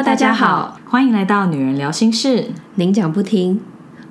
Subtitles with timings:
[0.00, 3.60] Hello，大家好，欢迎来到女人聊心事，您讲不停，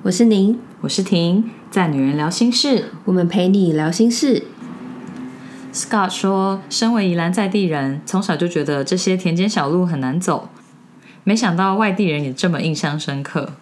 [0.02, 4.44] 我是您，我是婷，在女人聊心事，我们陪你聊心事。
[5.74, 10.48] Scott 说，身为宜兰在地人，从小就觉得这些田间小路很难走，
[11.24, 13.54] 没想到外地人也这么印象深刻。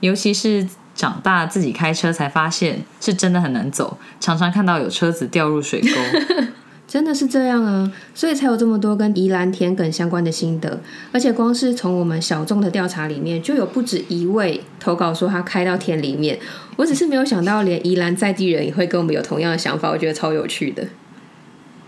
[0.00, 5.88] 尤其是长大自己开车才发现，是真的很难走，常常看到有车子掉入水沟。
[6.86, 10.80] 真的是这样啊，所以才有这么多跟宜兰田埂相关的心得。
[11.12, 16.38] 而且光是从我们小众的调查里面，就有不止一位投稿说他开到田里面。
[16.76, 20.86] 我只是没有想到，连宜兰在地人也会跟我们有同样的想法，我觉得超有趣的。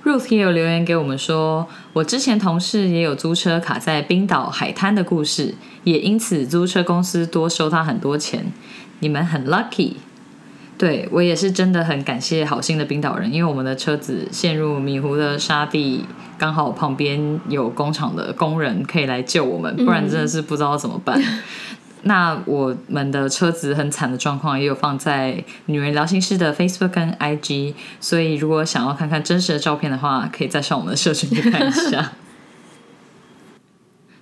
[0.05, 8.53] Ruth 也有留言给我们说，我之前同事也有租车卡在冰岛海滩的故事，也因此租车公司多收他很多钱。
[9.01, 9.95] 你们很 lucky。
[10.79, 16.05] 对我也是真的很感谢好心的冰岛人，因为我们的车子陷入迷糊的沙地，
[16.37, 21.21] 刚好旁边有工厂的工人可以来救我们，不然真的是不知道怎么办。
[22.02, 32.13] 那我们的车子很惨的状况，也有放在女人聊心事的 Facebook 跟 IG，所以如果想要看看真实的照片的话，可以再上我们的社群去看一下。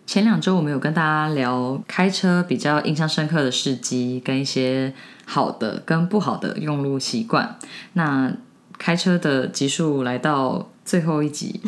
[0.07, 4.93] 前两周我们有跟大家聊开车比较印象深刻的事迹，跟一些
[5.25, 7.59] 好的跟不好的用路习惯。
[7.95, 8.33] 那
[8.79, 11.61] 开车的集数来到最后一集，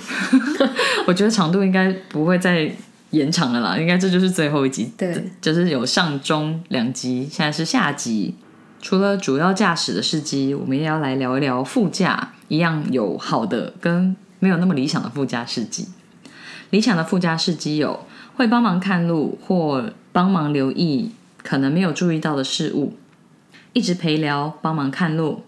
[1.07, 2.71] 我觉得长度应该不会再
[3.11, 4.93] 延长了啦，应该这就是最后一集。
[4.99, 8.35] 对，就是有上中两集，现在是下集。
[8.83, 15.89] 除了主要驾驶的事迹，我们也要来聊一聊副驾，一样有好的跟没有那么理想的副驾事迹。
[16.71, 18.05] 理想的副驾事迹有
[18.37, 22.93] 会帮忙看路或帮忙留意可能没有注意到的事物，
[23.73, 25.45] 一直陪聊帮忙看路，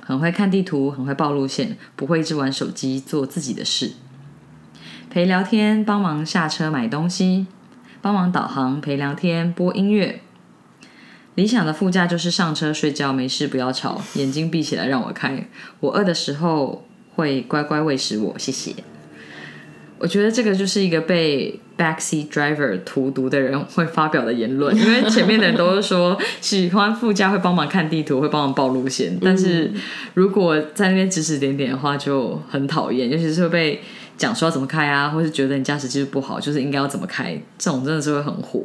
[0.00, 3.94] 很会看地图，很会报路线，不会一直玩手机做自己的事。
[5.10, 7.48] 陪聊天，帮忙下车买东西，
[8.00, 10.20] 帮忙导航，陪聊天，播音乐。
[11.34, 15.48] 理想的副驾就是上车睡觉，没事不要吵，眼睛闭起来让我开。
[15.80, 16.86] 我饿的时候
[17.16, 18.76] 会乖乖喂食我，谢谢。
[20.00, 29.70] 我觉得这个就是一个被 backseat driver 荼毒的人会发表的言论，因为前面的人都是说喜欢副驾会帮忙看地图，会帮忙报路线，但是
[30.14, 33.80] 如果在那边指指点点的话就很讨厌，尤其是会被
[34.16, 38.64] 讲说要怎么开啊，或是觉得你驾驶技术不好，就是应该要怎么开，这种真的是会很火。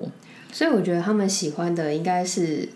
[0.53, 2.69] 所以我觉得他们喜欢的应该是，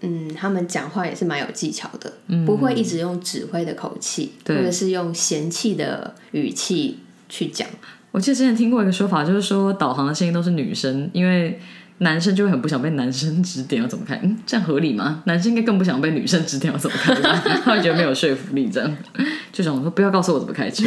[0.00, 2.12] 嗯，他们讲话也是蛮有技巧的，
[2.44, 6.98] 不会一直用指挥的口气，或者是用嫌弃的语气
[7.32, 7.66] 去讲。
[8.10, 11.58] 我记得之前听过一个说法，就是说导航的声音都是女生，因为
[11.98, 14.20] 男生就会很不想被男生指点要怎么开。
[14.22, 15.22] 嗯，这样合理吗？
[15.24, 18.96] 男生应该更不想被女生指点要怎么开 吧，他会觉得没有说服力，这样
[19.50, 20.84] 就想说不要告诉我怎么开车。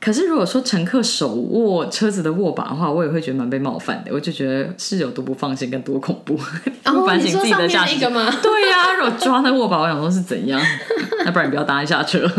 [0.00, 4.12] 可是如果说乘客手握车子的握把的话，我也会觉得蛮被冒犯的。
[4.12, 6.36] 我就觉得是有多不放心跟多恐怖，
[6.84, 8.06] 不反省自己的驾驶。
[8.10, 8.30] 吗？
[8.42, 10.60] 对呀、如果抓那握把，我想说是怎样？
[11.26, 12.30] 那不然你不要搭一下车，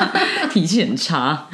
[0.52, 1.46] 脾气很差。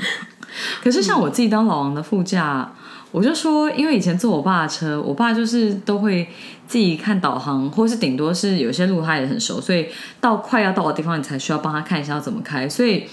[0.82, 2.72] 可是像我自己当老王的副驾，
[3.12, 6.28] 我就说，因为以前坐我爸的车，我爸就是都会
[6.66, 9.86] 自己看导航，或是顶多是有些路他也很熟，所以
[10.20, 12.68] 到快要到的地方，你才需要帮他看一下要怎么开。
[12.68, 13.04] 所以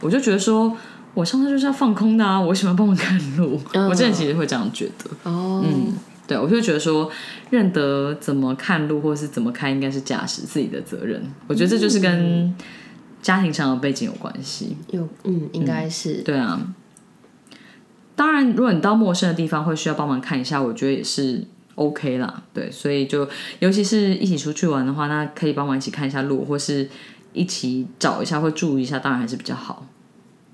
[0.00, 0.76] 我就觉得说，
[1.14, 3.60] 我上车就是要放空的啊，我为什么要帮我看路？
[3.74, 5.30] 我之前其实会这样觉得。
[5.30, 5.92] 哦，嗯，
[6.26, 7.10] 对，我就觉得说，
[7.50, 11.22] 认得怎么看路或是怎么开，应该是驾驶自己的责任。
[11.48, 12.54] 我觉得这就是跟
[13.22, 14.76] 家庭成长背景有关系。
[14.90, 16.60] 有，嗯，应该是，对啊，
[18.14, 21.44] 当然，如果你到陌生的地方会需要帮忙看一下，我觉得也是
[21.76, 22.42] OK 啦。
[22.52, 23.28] 对，所以就
[23.60, 26.88] 尤其是一起出去玩的话，那可以帮忙一起看一下路，或是
[27.32, 29.86] 一起找一下或注意一下，当然还是比较好。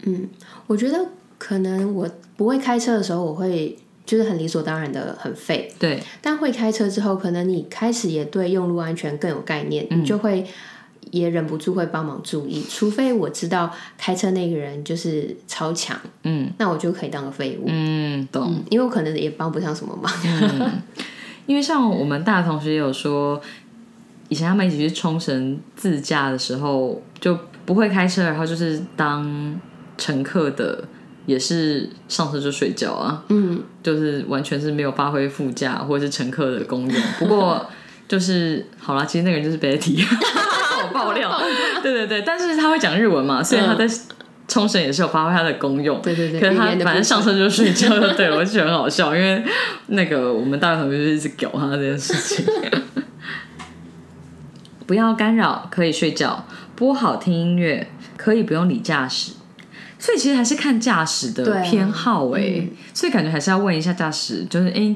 [0.03, 0.29] 嗯
[0.67, 1.09] 我觉得
[1.39, 10.47] 可能我不会开车的时候，我会就是很理所当然的很废，对，但会开车之后，可能你开始也对用路安全更有概念，你就会
[11.15, 12.65] 也忍不住会帮忙注意。
[12.69, 18.53] 除非我知道开车那个人就是超强，嗯那我就可以当个废物，嗯，懂。
[18.53, 20.13] 嗯因为我可能也帮不上什么忙。
[21.47, 23.41] 因为像我们大同学也有说，
[24.29, 29.61] 以前他们一起去冲绳自驾的时候，就不会开车，然后就是当
[29.97, 30.83] 乘客的，
[31.27, 37.03] 也是上车就睡觉啊，嗯，就是完全是没有发挥副驾或者是乘客的功用。
[37.19, 37.65] 不过
[38.09, 40.44] 就是好啦，其实那个人就是 Betty，我
[40.95, 41.31] 爆料，
[41.83, 43.85] 对对对，但是他会讲日文嘛，所以他在
[44.47, 46.01] 冲绳也是有发挥他的功用。
[46.01, 49.43] 对对对可是他反正上车就睡觉就对了， 我就觉得很好笑，因为
[49.89, 52.47] 那个我们大学同学就一直屌他这件事情。
[54.87, 56.47] 不要干扰，可以睡觉，
[56.77, 59.33] 播好听音乐，可以不用理驾驶。
[59.99, 64.95] 所以其实还是看驾驶的偏好哎、嗯所以感觉还是要问一下驾驶，就是哎、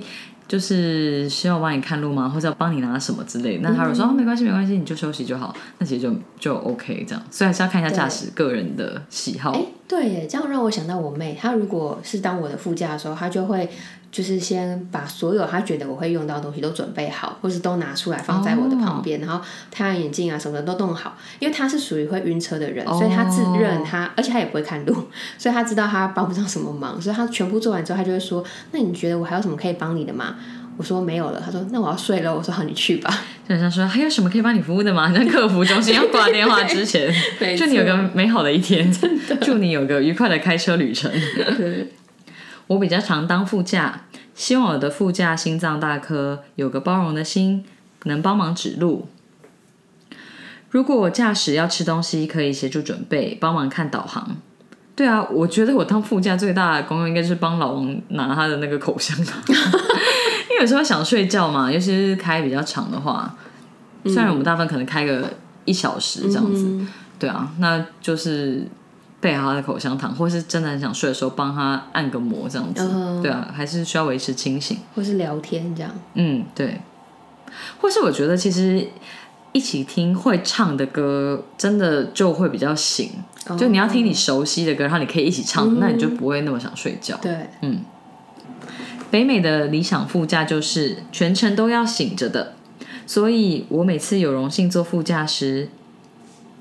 [0.48, 2.28] 就是需要帮你看路吗？
[2.28, 3.68] 或者要帮你拿什么之类的？
[3.68, 7.22] 那他如果说、哦没关系没关系，你就休息就好，那其实就就 OK 这样。
[7.30, 9.52] 所以还是要看一下驾驶个人的喜好。
[9.52, 13.68] 哎，对耶，这样让我想到我妹，她如果是当我的副驾的时候，她就会
[14.12, 19.40] 就是先把所有她觉得我会用到的东西都准备好，或是都拿出来放在我的旁边，然后
[19.70, 24.94] 太阳眼镜啊什么的都弄好，因为她是属于会晕车的人，所以她自认她，而且她也不会看路，
[25.38, 30.36] 所以她知道她帮不上什么忙，所以她全部做完之后，她就会说：“那你觉得我还有什么可以帮你的吗？”
[30.78, 32.32] 我说没有了，他说那我要睡了。
[32.34, 33.10] 我说好，你去吧。
[33.48, 35.12] 就很像说还有什么可以帮你服务的吗？
[35.12, 37.12] 像客服中心要挂电话之前，
[37.58, 38.90] 祝你有个美好的一天，
[39.42, 41.10] 祝你有个愉快的开车旅程。
[41.56, 41.92] 对，
[42.68, 44.04] 我比较常当副驾，
[44.34, 47.64] 希望我的副驾心脏大颗，有个包容的心，
[48.04, 49.08] 能帮忙指路。
[50.70, 54.36] 如果我驾驶要吃东西，可以协助准备，帮忙看导航。
[54.94, 59.40] 对啊，我觉得我当副驾最大的功用应该是帮老王拿他的那个口香糖，
[60.60, 63.34] 有时候想睡觉嘛，尤其是开比较长的话，
[64.04, 65.32] 虽然我们大部分可能开个
[65.64, 66.88] 一小时这样子，嗯
[67.18, 68.66] 对啊，那就是
[69.20, 74.78] 备好他的口香糖，或是真的很想睡的时候帮他按个摩这样子，嗯对啊，还是需要维持清醒。
[74.94, 75.90] 或是聊天这样。
[76.14, 76.80] 嗯，对。
[77.80, 78.86] 或是我觉得其实
[79.52, 83.10] 一起听会唱的歌，真的就会比较醒。
[83.58, 87.16] 就你要听你熟悉的歌，然后你可以一起唱，那你就不会那么想睡觉。
[87.22, 87.48] 对，
[89.10, 92.54] 北美的理想副驾就是全程都要醒着的，
[93.06, 95.68] 所以我每次有荣幸坐副驾时，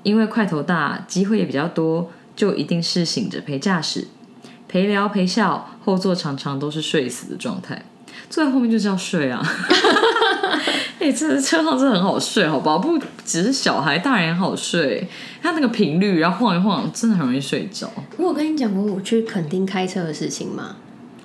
[0.02, 4.08] 因为块头大，机会也比较多，就一定是醒着陪驾驶，
[4.66, 7.84] 陪聊陪笑，后座常常都是睡死的状态，
[8.30, 9.42] 坐在后面就是要睡啊。
[11.00, 12.78] 哎、这车上真的很好睡，好不好？
[12.78, 15.06] 不只是小孩，大人也好睡。
[15.40, 17.88] 它那个频率，然后晃一晃，真的很容易睡着。
[18.16, 20.76] 我有跟你讲过我去垦丁开车的事情吗？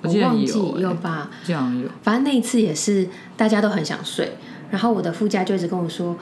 [0.04, 1.30] 我忘记有吧？
[1.44, 4.36] 这样有，反正那一次也是大家都很想睡，
[4.70, 6.16] 然后我的副驾就一直跟我说，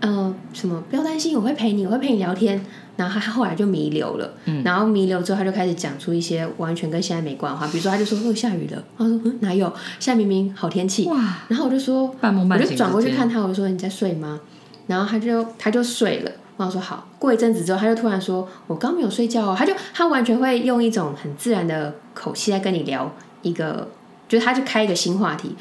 [0.00, 2.64] 呃，什么不要担心，我会陪你，我会陪你聊天。
[2.94, 9.66] 然后他后来就弥留了，嗯然后弥留之后，他就开始讲出一些完全跟现在没关的话，比如说他就说哦下雨了，他说嗯哪有，
[9.98, 14.38] 现在明明好天气，哇，然后我就说半梦半醒我就转过去看他，我就说你在睡吗？
[14.86, 16.30] 然后他就他就睡了。
[16.62, 23.12] 然后说好，过一阵子之后，他就突然说：“我刚没有睡觉哦。”他就他完全会用一种很自然的口气在跟你聊
[23.42, 23.88] 一个，
[24.28, 25.56] 就是他就开一个新话题。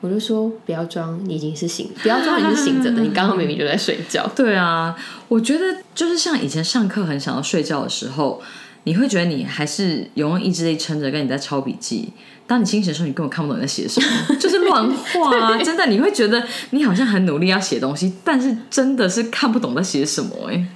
[0.00, 4.26] 我就说不要装，你已经是醒，不要装你是醒着的，你刚刚明明就在睡觉。
[4.36, 4.96] 对啊，
[5.28, 8.40] 我觉得就是像以前上课很想要睡觉的时候，
[8.84, 12.12] 你会觉得你还是有用意志力撑着，跟你在抄笔记。
[12.46, 15.58] 当你清醒的时候，你根本看不懂你在写什么， 就是乱画啊！
[15.58, 20.66] 真的，你会觉得你好像很努力要写东西，但是真的是看不懂在写什么哎、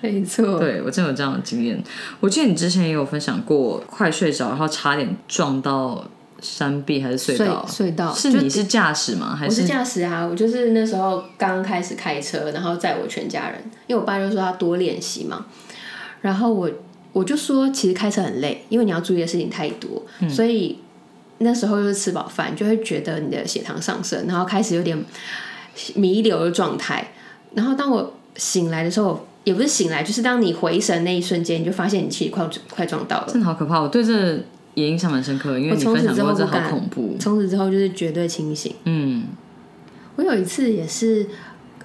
[0.00, 1.82] 没错，对我真有这样的经验。
[2.20, 6.04] 我记得你之前也有分享过，快睡着然后差点撞到
[6.42, 8.12] 山壁还是隧道，隧道。
[8.12, 9.36] 是你是驾驶吗？
[9.36, 15.46] 还我是驾驶啊，我就是那时候刚开始开车，然后载我全家人，因为我爸就说要多练习嘛，
[16.20, 16.68] 然后我
[17.12, 20.80] 我就说其实开车很累，因为你要注意的事情太多，所以
[21.44, 24.98] 那时候就是吃饱饭就会觉得你的血糖上升，然后开始有点
[25.94, 27.12] 弥留的状态，
[27.54, 29.24] 然后当我醒来的时候。
[29.44, 33.26] 也不是醒来，就是当你回神那一瞬间，你就发现你其实快快撞到了。
[33.28, 34.42] 真的好可怕，我对这
[34.72, 37.16] 也印象蛮深刻，因为你分我从此享过这好之后不敢恐怖。
[37.20, 38.74] 从此之后就是绝对清醒。
[38.84, 39.24] 嗯，
[40.16, 41.26] 我有一次也是，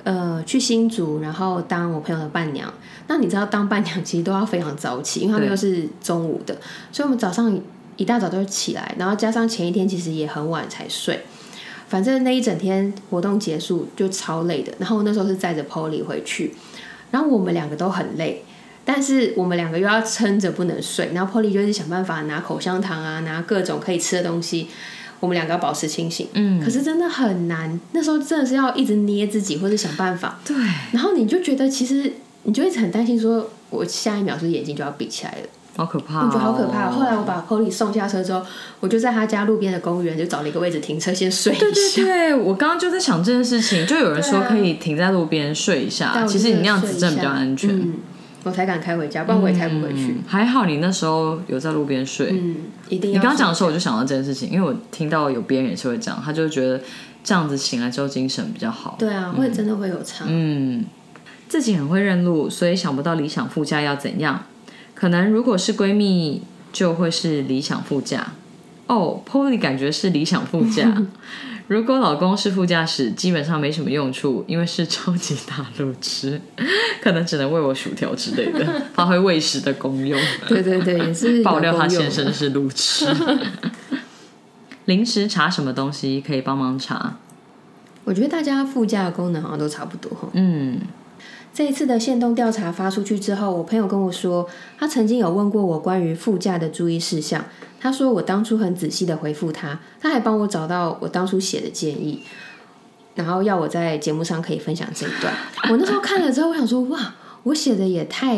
[0.05, 2.74] 呃，去新竹，然后当我朋友的伴娘。
[3.07, 6.55] 那你知道，当伴娘其实都要非常早起，因为他们又是中午的，
[6.93, 7.60] 所以我们早上
[8.00, 11.20] 一大早就起来，然后加上前一天其实也很晚才睡。
[11.89, 16.53] 反正那一整天活动结束就超累的，然后那时候是载着 Polly 回去，
[17.12, 18.44] 然后我们两个都很累，
[18.86, 24.68] 但是我们两个又要撑着不能睡，然后 Polly 就是想办法拿口香糖啊，拿各种可以吃的东西，
[25.20, 26.27] 我们两个要保持清醒。
[26.34, 30.56] 嗯，可是真的很难，那时候真的是要一直捏自己或者想办法，对，
[30.91, 32.13] 然后你就觉得其实
[32.44, 36.89] 你就一直很担心，说我下一秒是眼睛就要闭起来了，好可怕、哦，我觉得好可怕。
[36.89, 38.41] 后来我把 Polly 送下车之后，
[38.79, 42.03] 我就在他家路边的公园就找了一个位置停车先睡一对对。
[42.03, 47.69] 对，我刚刚就在想这件事情，就有人说可以停在路边睡一下，其实你那样子真的比较安全。
[47.69, 47.93] 嗯，
[48.43, 50.11] 我才敢开回家，不然我也开不回去。
[50.11, 52.29] 嗯还好你那时候有在路边睡。
[52.31, 52.55] 嗯，
[52.89, 53.21] 一定你要。
[53.21, 56.81] 刚刚讲的时候，我就想到这件事情，因为我听到有别人也是会这样，他就觉得
[57.23, 58.95] 这样子醒来之后精神比较好。
[58.99, 60.25] 对啊，会真的会有差。
[60.27, 60.83] 嗯，
[61.47, 64.43] 自己很会认路，所以想不到理想副驾要怎样。
[65.00, 66.41] 可能如果是闺蜜，
[66.74, 68.34] 就会是理想副驾。
[68.88, 70.94] 哦，Polly 感觉是理想副驾。
[71.68, 76.41] 如果老公是副驾驶，基本上没什么用处，因为是超级大路痴，
[77.01, 80.20] 可能只能喂我薯条之类的， 发挥喂食的功用。
[80.50, 83.08] 对对对，也是爆料他先生是路痴。
[84.84, 87.15] 临时查什么东西可以帮忙查？
[88.03, 90.12] 我觉得大家副驾的功能好像都差不多。
[90.34, 90.77] 嗯，
[91.59, 94.47] 这一次的限动调查发出去之后，我朋友跟我说，
[94.77, 97.43] 他曾经有问过我关于副驾的注意事项。
[97.81, 102.23] 他说我当初很仔细的回复他，他还帮我找到我当初写的建议，
[103.15, 105.33] 然后要我在节目上可以分享这一段。
[105.69, 108.37] 我那时候看了之后，我想说，哇，我写的也太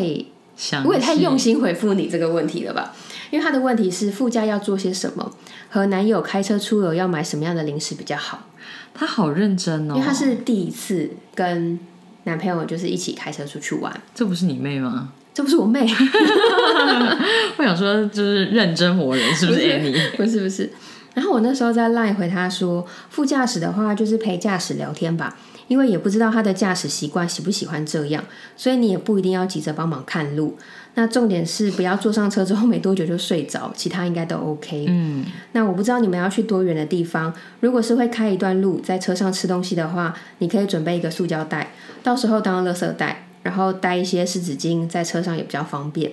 [0.56, 2.92] 详我也太用心回复你这个问题了吧？
[3.30, 5.30] 因为他的问题是副驾要做些什么，
[5.70, 8.48] 和男友开车出游要买什么样的零食比较好？
[8.92, 9.94] 他好认真哦。
[9.94, 11.78] 因为他是第一次跟
[12.24, 15.10] 男朋友就是一起开车出去玩，这不是你妹吗？
[15.34, 15.80] 这不是我妹，
[17.56, 20.16] 我想说，就是认真活人，是不是不是 Annie？
[20.16, 20.70] 不是不是。
[21.14, 25.36] 然后我那时候在 line 回他说，副驾驶的话就是陪驾驶聊天吧，
[25.68, 28.22] 因为也不知道他的驾驶习惯喜不喜欢这样，
[28.56, 30.58] 所以你也不一定要急着帮忙看路。
[30.94, 34.84] 那重点是不要坐上车之后没多久就睡着，其他应该都 OK。
[34.88, 41.72] 嗯，那我不知道你们要去多远的地方，如果是会开一段路在车上吃东西的话，你可以准备一个塑胶袋，
[42.02, 46.12] 到时候当垃圾袋，然后带一些湿纸巾，在车上也比较方便。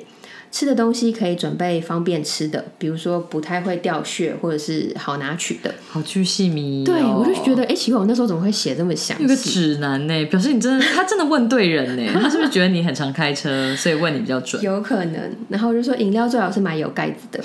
[0.52, 5.74] 吃的东西可以准备方便吃的，比如说不太会掉屑或者是好拿取的。
[5.90, 6.86] 好去细靡遗、哦。
[6.86, 9.50] 对，我就觉得，哎、奇怪，我那时候怎么会写这么详有个细？
[9.52, 12.12] 指南呢，表示你真的，他真的问对人呢。
[12.20, 14.62] 他是不是觉得你很常开车，所以问你比较准？
[14.64, 15.36] 有可能。
[15.50, 17.44] 然后我就说，饮料最好是买有盖子的，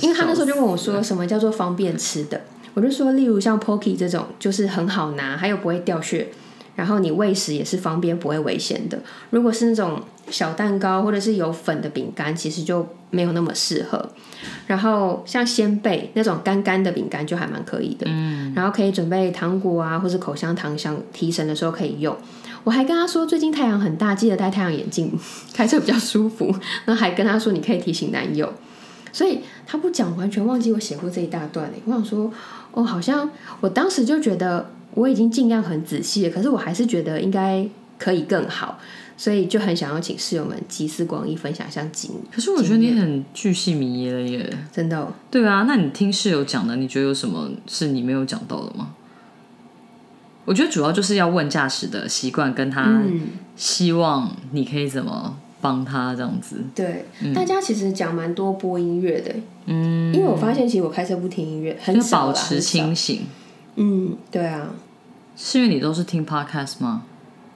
[0.00, 2.40] 因为他那时候就问我说，什么叫做方便吃的？
[2.74, 6.28] 我就说，例如像 Pocky 这种，就是很好拿，还有不会掉屑，
[6.76, 8.98] 然后你喂食也是方便，不会危险的。
[9.30, 14.10] 如果是那种小蛋糕或者是有粉的饼干，其实就没有那么适合。
[14.66, 22.16] 然后像鲜贝那种干干的饼干就还蛮可以的，嗯，然后可以准备糖果啊，或是口香糖，想提神的时候可以用。
[22.64, 25.12] 我还跟他说，最近太阳很大，记得戴太阳眼镜，
[25.52, 26.46] 开车比较舒服。
[26.84, 28.52] 然后还跟他说，你可以提醒男友。
[29.12, 31.82] 所以他不讲，完全忘记我写过这一大段嘞。
[31.84, 32.30] 我想说，
[32.72, 33.28] 哦，好像
[33.60, 37.66] 我当时就觉得我已经尽量很仔细了，可是我还是觉得应该
[37.98, 38.78] 可以更好，
[39.16, 44.50] 所以就很想要请室友们集思广益，分享一下经可是我觉得你很巨细靡遗了耶。
[44.72, 45.12] 真的、哦。
[45.30, 48.94] 对啊，那你听室友讲的，你觉得有什么是你没有讲到的吗？
[50.46, 56.56] 我觉得主要就是要问驾驶的习惯，跟他嗯，希望你可以怎么帮他这样子。
[56.74, 59.32] 对，大家其实讲蛮多播音乐的，
[59.66, 63.26] 嗯，因为我发现其实我开车不听音乐，很少保持清醒。
[63.82, 64.68] 嗯，对啊，
[65.36, 67.02] 是因为你都是听 podcast 吗？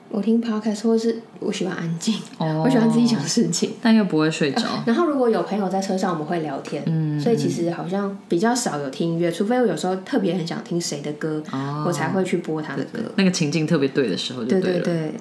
[0.08, 3.72] 我听 podcast 或是我喜欢安静，哦我喜欢自己想事情。
[3.82, 4.62] 但又不会睡着。
[4.86, 13.00] 然后如果有朋友在车上，我们会聊天，嗯所以其实好像比较少有听音乐，除非我有时候特别很想听谁的歌，哦我才会去播他的歌。
[13.16, 14.62] 那个情境特别对的时候就对了。
[14.62, 15.14] 对对，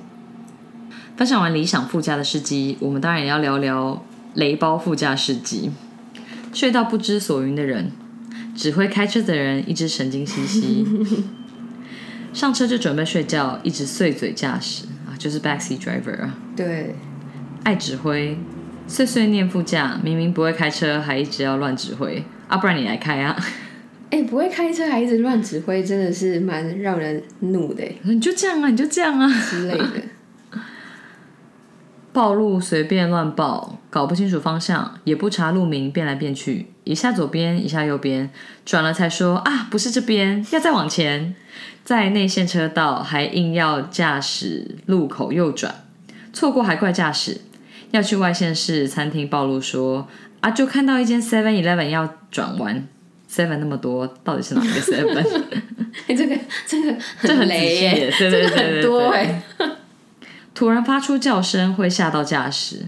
[1.18, 4.02] 分享完理想副驾的司机，我们当然也要聊聊
[4.36, 5.72] 雷包副驾司机。
[6.54, 7.92] 睡到不知所云的人，
[8.56, 10.86] 只会开车的人一直神经兮兮，
[12.34, 14.86] 上车就准备睡觉，一直碎嘴驾驶。
[15.08, 16.96] 啊，就是 backseat driver 啊，对，
[17.64, 18.38] 爱指挥，
[18.88, 22.24] 碎碎念副驾，明明不会开车，还一直要乱指挥。
[22.48, 23.36] 啊，不然你来开啊，
[24.10, 27.98] 哎、不会开车还一直乱指挥，真的是蛮让人怒的欸。
[28.04, 29.28] 你就这样啊，你就这样啊。
[29.50, 29.90] 之类的。
[32.14, 38.28] 暴露随便乱报，搞不清楚方向，也不查路名，变来变去，一下左边，一下右边，
[38.66, 41.36] 转了才说啊，不是这边，要再往前，
[41.84, 45.86] 在内线车道还硬要驾驶路口右转，
[46.34, 47.42] 错过还怪驾驶，
[47.92, 50.08] 要去外县市餐厅暴露说
[50.40, 52.88] 啊，就看到一间 Seven Eleven 要转弯
[53.30, 55.44] ，Seven 那么多，到底是哪一个 Seven？
[56.08, 56.36] 哎、这个
[56.66, 59.68] 这个这很仔雷耶、对对对这个很多对对。
[59.68, 59.76] 哎、
[60.56, 62.88] 突然发出叫声会吓到驾驶，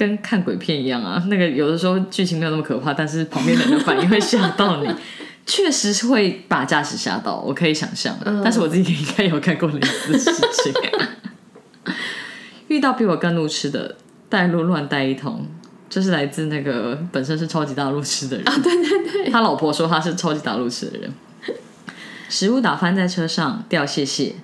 [0.00, 1.22] 跟看鬼片一样啊。
[1.28, 4.88] 那个有的时候剧情没有那么可怕，但是旁边人的反应会吓到你，
[5.44, 8.16] 确实是会把驾驶吓到，我可以想象。
[8.42, 10.72] 但是我自己应该有干过类似的事情。
[12.68, 13.96] 遇到比我更路痴的，
[14.30, 15.46] 带路乱带一通。
[15.90, 21.12] 这是来自那个本身是超级大路痴的人啊，对对对，他老婆说他是超级大路痴的人。
[22.28, 24.36] 食物打翻在车上，掉谢谢，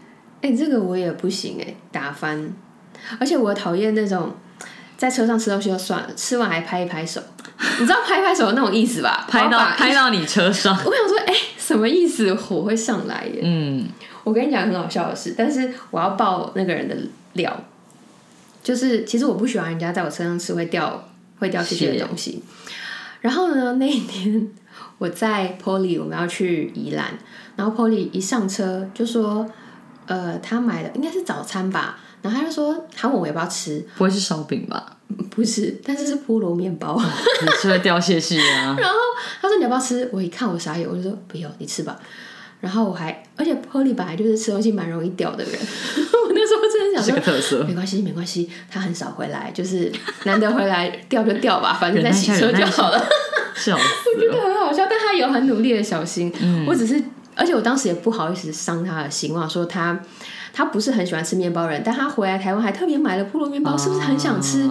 [0.42, 2.52] 哎、这个我也不行哎、打翻，
[3.20, 4.34] 而且我讨厌那种
[4.96, 7.20] 在车上吃东西就算了，吃完还拍一拍手，
[7.78, 9.26] 你知道拍拍手的那种意思吧？
[9.30, 12.32] 拍到拍到你车上， 我想说，哎、什么意思？
[12.34, 13.40] 火会上来耶！
[13.42, 13.86] 嗯，
[14.24, 16.96] 我跟你讲很好笑的事，但是我要爆那个人的
[17.34, 17.54] 料，
[18.62, 22.42] 就是其实我不喜欢人家在我车上吃会掉会掉屑屑的东西。
[23.20, 24.48] 然后呢，那一天
[24.98, 27.06] 我在 Polly 我们要去宜兰，
[27.56, 29.46] 然后 Polly 一上车就说，
[30.06, 34.96] 呃，他买的应该是早餐吧，然后他就说，他问我要不要吃，不会是烧饼吧？
[35.30, 37.00] 不是，但是是菠萝面包。
[37.42, 38.74] 你吃会掉屑屑啊？
[38.80, 38.96] 然后
[39.40, 40.08] 他说你要不要吃？
[40.12, 41.96] 我一看我傻眼，我就说不要，你吃吧。
[42.58, 47.64] 然后我还，而且 Polly 本来就是吃东西蛮容易掉的人， 我那时候真的想是个说，特色。
[47.64, 49.92] 没关系，没关系，他很少回来，就是
[50.24, 52.98] 难得回来掉就掉吧，反正在忍耐一下洗车就好了。
[53.54, 54.40] 笑死觉得。
[54.42, 56.32] 很好笑，但他有很努力的小心。
[56.40, 57.00] 嗯我只是，
[57.34, 60.00] 而且我当时也不好意思伤他的心，我想说他
[60.56, 64.66] 他不是很喜欢吃面包人，但他回来台湾还特别买了菠萝面包，是不是很想吃？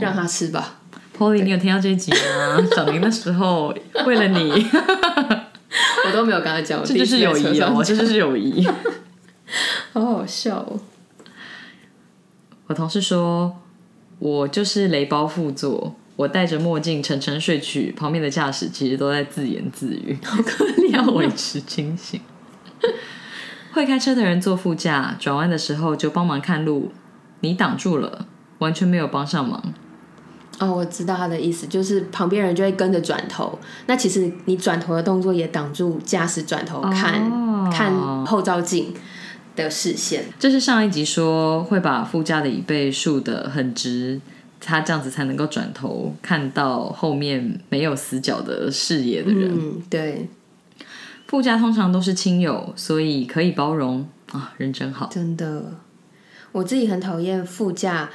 [0.00, 0.76] 让他吃吧。
[1.18, 2.64] Polly，你有听到这一集吗？
[2.76, 3.74] 小林的时候，
[4.06, 4.52] 为了你，
[6.06, 8.64] 我都没有跟他讲，我这就是友谊哦，这这就是友谊。
[9.92, 10.78] 好好笑哦。
[12.68, 13.56] 我同事说，
[14.20, 22.20] 我就是雷包副座，我戴着墨镜沉沉睡去，旁边的驾驶其实都在自言自语，好可怜，要维持清醒。
[23.74, 26.92] 会开车的人坐副驾，转弯的时候就帮忙看路，
[27.40, 28.26] 你挡住了，
[28.58, 29.60] 完全没有帮上忙。
[30.60, 37.92] 哦，我知道他的意思，就是旁边人就会跟着转头，那其实你转头的动作也挡住驾驶转头看、哦看
[38.26, 38.94] 后照镜
[39.56, 40.26] 的视线。
[40.38, 44.20] 这是上一集说会把副驾的椅背竖得很直，
[44.60, 49.50] 他这样子才能够转头看到后面没有死角的视野的人。
[49.50, 50.28] 嗯，对，
[51.34, 55.08] 副驾通常都是亲友，所以可以包容啊，人真好。
[55.10, 55.64] 真的，
[56.52, 58.08] 我自己很讨厌副驾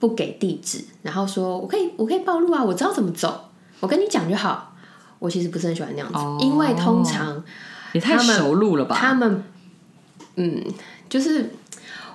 [0.00, 3.44] 不给地址，然后说我可以我可以暴露啊，我知道怎么走，
[3.78, 4.74] 我跟你讲就好。
[5.20, 7.40] 我其实不是很喜欢那样子，哦因为通常
[7.92, 8.96] 也太他们熟路了吧？
[8.98, 9.44] 他们，
[10.34, 10.60] 嗯，
[11.08, 11.50] 就是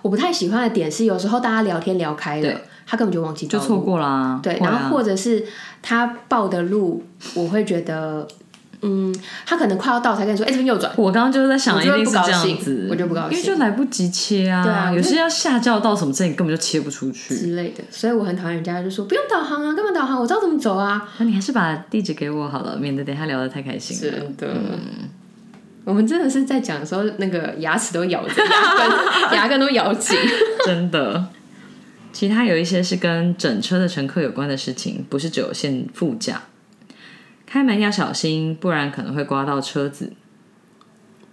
[0.01, 4.37] 我不太喜欢的点是，有时候大家聊天聊开了，他根本就忘记就错过啦。
[4.43, 5.47] 对，会啊然后或者是
[5.81, 7.01] 他报的路，
[7.33, 8.27] 我会觉得，
[8.81, 9.13] 嗯，
[9.45, 14.63] 他可能快要到才跟你说，哎、这边右转，我刚刚就是在想，一定是这样子，我就不高兴因为就来不及切啊。
[14.63, 17.35] 对啊有些要下轿到什么这你根本就切不出去。
[17.35, 20.19] 之类的，所以我很讨厌人家就说不用导航啊，干嘛导航？
[20.19, 21.09] 我知道怎么走啊。
[21.17, 24.17] 那你还是把地址给我好了，免得等一下聊得太开心了。
[24.17, 24.47] 真的，
[25.83, 30.17] 我们真的是在讲的时候，那个牙齿都咬着，牙根 牙根都咬紧。
[30.65, 31.25] 真的。
[32.11, 36.41] 其他有一些是跟整车的乘客有关的事情，不是只有限副驾。
[37.49, 40.13] 开门要小心，不然可能会刮到车子。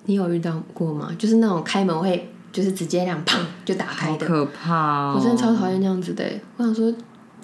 [0.06, 1.10] 你有遇到过吗？
[1.18, 5.14] 就是那种开门会，就是直接这样砰就打开的，好可怕哦！
[5.14, 6.24] 我真的超讨厌那样子的。
[6.56, 6.90] 我想说，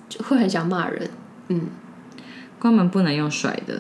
[0.08, 1.10] 就会很想骂人。
[1.48, 1.68] 嗯，
[2.58, 3.78] 关门不能用甩的，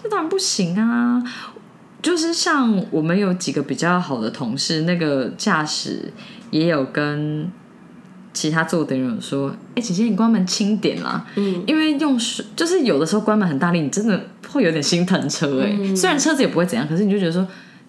[0.00, 1.20] 这当然不行啊。
[2.00, 6.12] 就是像我们有几个比较好的同事，那个驾驶
[6.52, 7.50] 也有跟
[8.32, 17.46] 其他坐的人有说：“哎、姐姐，你关门轻点啦。”嗯，因为用水就是有的时候关门很大力，你真的会有点心疼车哎、虽然车子也不会怎样，可是你就觉得说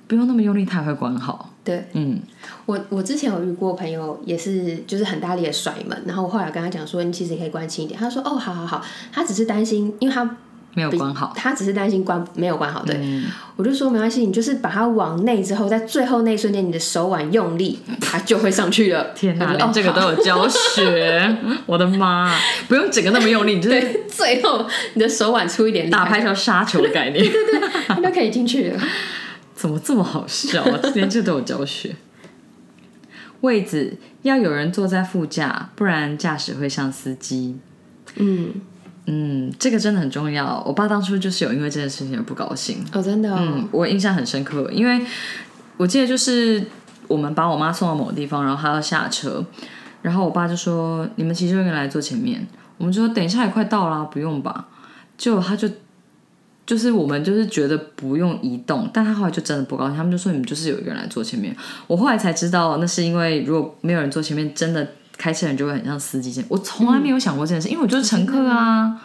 [0.07, 1.49] 不用那么用力，它也会关好。
[1.63, 2.19] 对嗯，
[2.65, 7.97] 我我之前有遇过朋友，也是就是很大力的甩门，然后我后来跟他讲说，你其实也可以关轻一点。
[7.97, 10.37] 他说：“哦，好好好。”他只是担心，因为他
[10.73, 11.33] 没有关好。
[11.35, 12.83] 他只是担心关没有关好。
[12.83, 19.11] 对，嗯我就说没关系，你就是把它往内之后，在最后那一瞬间，你的手腕用力， 它就会上去了。
[19.15, 22.35] 天哪，连这个都有教学， 我的妈！
[22.67, 27.25] 不用整个那么用力，你就是 对，最后你的手腕出一点力，打排球杀球的概念。
[27.87, 28.81] 它就可以进去了。
[29.55, 30.79] 怎么这么好笑啊？
[30.95, 31.95] 连这都有教学。
[33.41, 37.57] 位置要有人坐在副驾，不然驾驶会像司机。
[38.15, 38.53] 嗯，
[39.05, 40.63] 嗯，这个真的很重要。
[40.65, 42.77] 我爸当初就是有因为这件事情而不高兴。
[42.93, 45.05] 哦，真的、哦，嗯，我印象很深刻，因为
[45.77, 46.63] 我记得就是
[47.07, 49.45] 我们把我妈送到某个地方，然后她要下车，
[50.01, 54.67] 然后我爸就说：“你们其中一个人来坐前面。”我们就说：“等一下也快到啦，不用吧？”
[55.17, 55.69] 就他就
[56.65, 61.55] 就是我们就是觉得不用移动，但他后来就真的不高兴，他们就说：“你们就是有一个人来坐前面。”
[61.87, 64.87] 我后来才知道，那是因为如果没有人坐前面，真的
[65.23, 66.43] 开车人就会很像司机。
[66.49, 69.01] 我从来没有想过这件事，因为我就是乘客啊。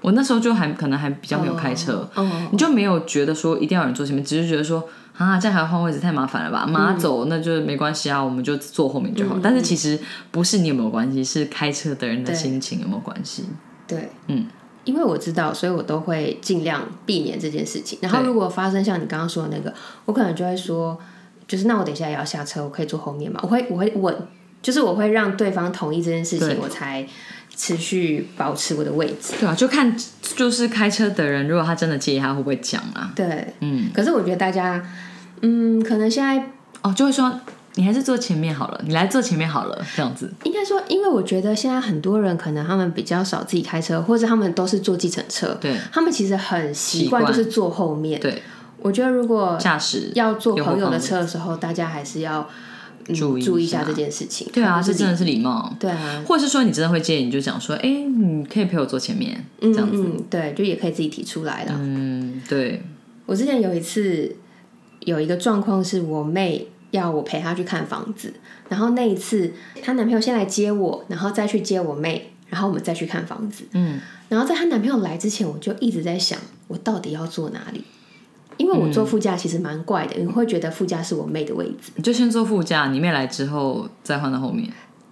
[0.00, 4.82] 我那时候就还可能还比较没有开车，哦，你就没有觉得说一定要有人坐前面，只是觉得说
[5.18, 6.64] 啊，这样还要换位置太麻烦了吧？
[6.64, 9.36] 马走那就没关系啊，我们就坐后面就好。
[9.42, 9.98] 但是其实
[10.30, 13.44] 不是你有没有关系，是开车的人的心情有没有关系？
[13.88, 14.46] 对，嗯，
[14.84, 17.98] 因为我知道，所以我都会尽量避免这件事情。
[18.00, 20.96] 然后如果发生像你刚刚说的那个，我可能就会说，
[21.48, 23.40] 就是那我等一下也要下车，我可以坐后面吗？
[23.42, 24.16] 我会我会问，
[24.62, 27.06] 就是我会让对方同意这件事情，我才
[27.56, 29.34] 持续保持我的位置。
[29.40, 29.96] 对啊，就看
[30.36, 33.12] 就是开车的人，如果他真的介意，他会不会讲啊？
[33.14, 34.84] 对，嗯，可是我觉得大家，
[35.42, 36.50] 嗯，可能现在
[36.82, 37.40] 哦，就会说
[37.74, 40.32] 你还是坐前面好了，你来坐前面好了，这样子。
[40.44, 48.20] 应该说，因为我觉得现在很多人可能他们比较少自己开车，或者他们都是坐计程车，对他们其实很习惯就是坐后面。
[48.20, 48.42] 对，
[48.80, 52.46] 我觉得如果驾驶要坐朋友的车的时候，大家还是要、嗯、
[53.14, 54.48] 注意一下注意一下这件事情。
[54.52, 55.74] 对啊，这真的是礼貌。
[55.78, 60.04] 对啊，或者是说你真的会介意，你就讲说，哎、你可以陪我坐前面，这样子。
[60.30, 61.72] 对，就也可以自己提出来了。
[61.78, 62.82] 嗯，对，
[63.26, 64.36] 我之前有一次
[65.00, 68.32] 有一个状况是我妹要我陪她去看房子，
[68.68, 73.64] 然后那一次她男朋友先来接我，然后再去接我妹，然后我们再去看房子。
[73.72, 77.84] 嗯，然后在她男朋友来之前，我就一直在想，我到底要坐哪里？
[78.58, 81.90] 因为我坐副驾其实蛮怪的，你会觉得副驾是我妹的位置。
[81.96, 84.68] 你就先坐副驾，你妹来之后再换到后面。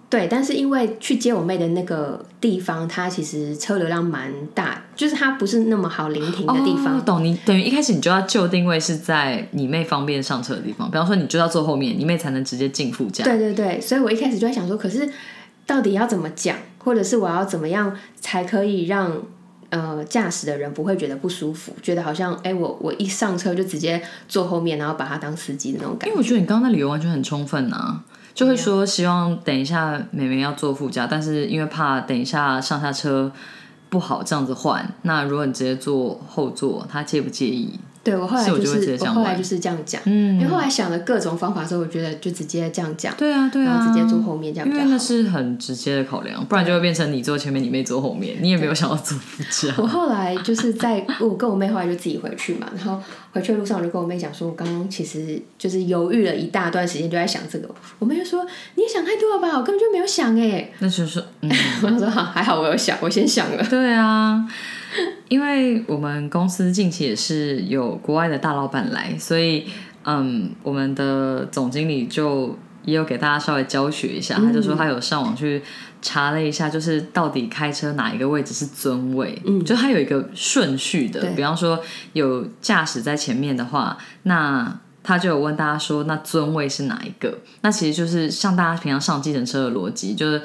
[0.09, 6.97] 对，但是因为去接我妹的那个地方，它其实车流量蛮大，就是它不是那么好临停的地方。
[6.97, 13.25] 哦、懂你等于一开始你就要就定位是在你妹方便上车的地方，比方说你就要坐后面，你妹才能直接进副驾。
[13.25, 15.09] 对对对，所以我一开始就在想说，可是
[15.65, 19.11] 到底要怎么讲，或者是我要怎么样才可以让
[19.69, 26.07] 呃驾驶的人不会觉得不舒服，觉得好像哎我我一上车就直接坐后面，然后把他当司机的那种感觉。
[26.07, 28.03] 因为我觉得你刚刚的理由完全很充分啊。
[28.33, 33.31] 就会说希望等一下美美要坐副驾，但是因为怕等一下上下车
[33.89, 37.79] 不好这样子换，那如果你直接坐后座，她介不介意？
[38.07, 44.97] 对我后来就是我后来就是这样讲，嗯因为后来想了各种方法之后，我觉得就直接这样讲，对啊，对啊，然后直接坐后面这样因为那。
[44.97, 49.73] 是很直接的考量，不然就会变成你坐前面，你妹坐后面，你也没有想要坐副驾。
[49.81, 57.69] 我后来就是在我跟我妹后来就自己回去嘛，然后回去的路上我就跟我妹讲说，我刚刚其实就是犹豫了一大段时间，就在想这个。
[57.99, 60.69] 我妹就说你也想太多了吧，我根本就没有想哎。
[60.79, 61.51] 那就是嗯，
[61.83, 63.63] 我就说好，还好我有想，我先想了。
[63.69, 64.47] 对啊，
[65.29, 69.65] 因为我们公司近期也是有国外的大老板来，所以
[70.03, 75.61] 嗯，我们的总经理就也有给大家稍微教学一下，他就说他有上网去
[76.01, 81.79] 查了一下，就是到底开车哪一个位置是尊位，嗯，就他有一个顺序的，比方说
[82.13, 84.79] 有驾驶在前面的话，那。
[85.03, 87.33] 他就有问大家说，那尊位是哪一个？
[87.61, 90.41] 那其实就是像大家平常上计程车的逻辑，就是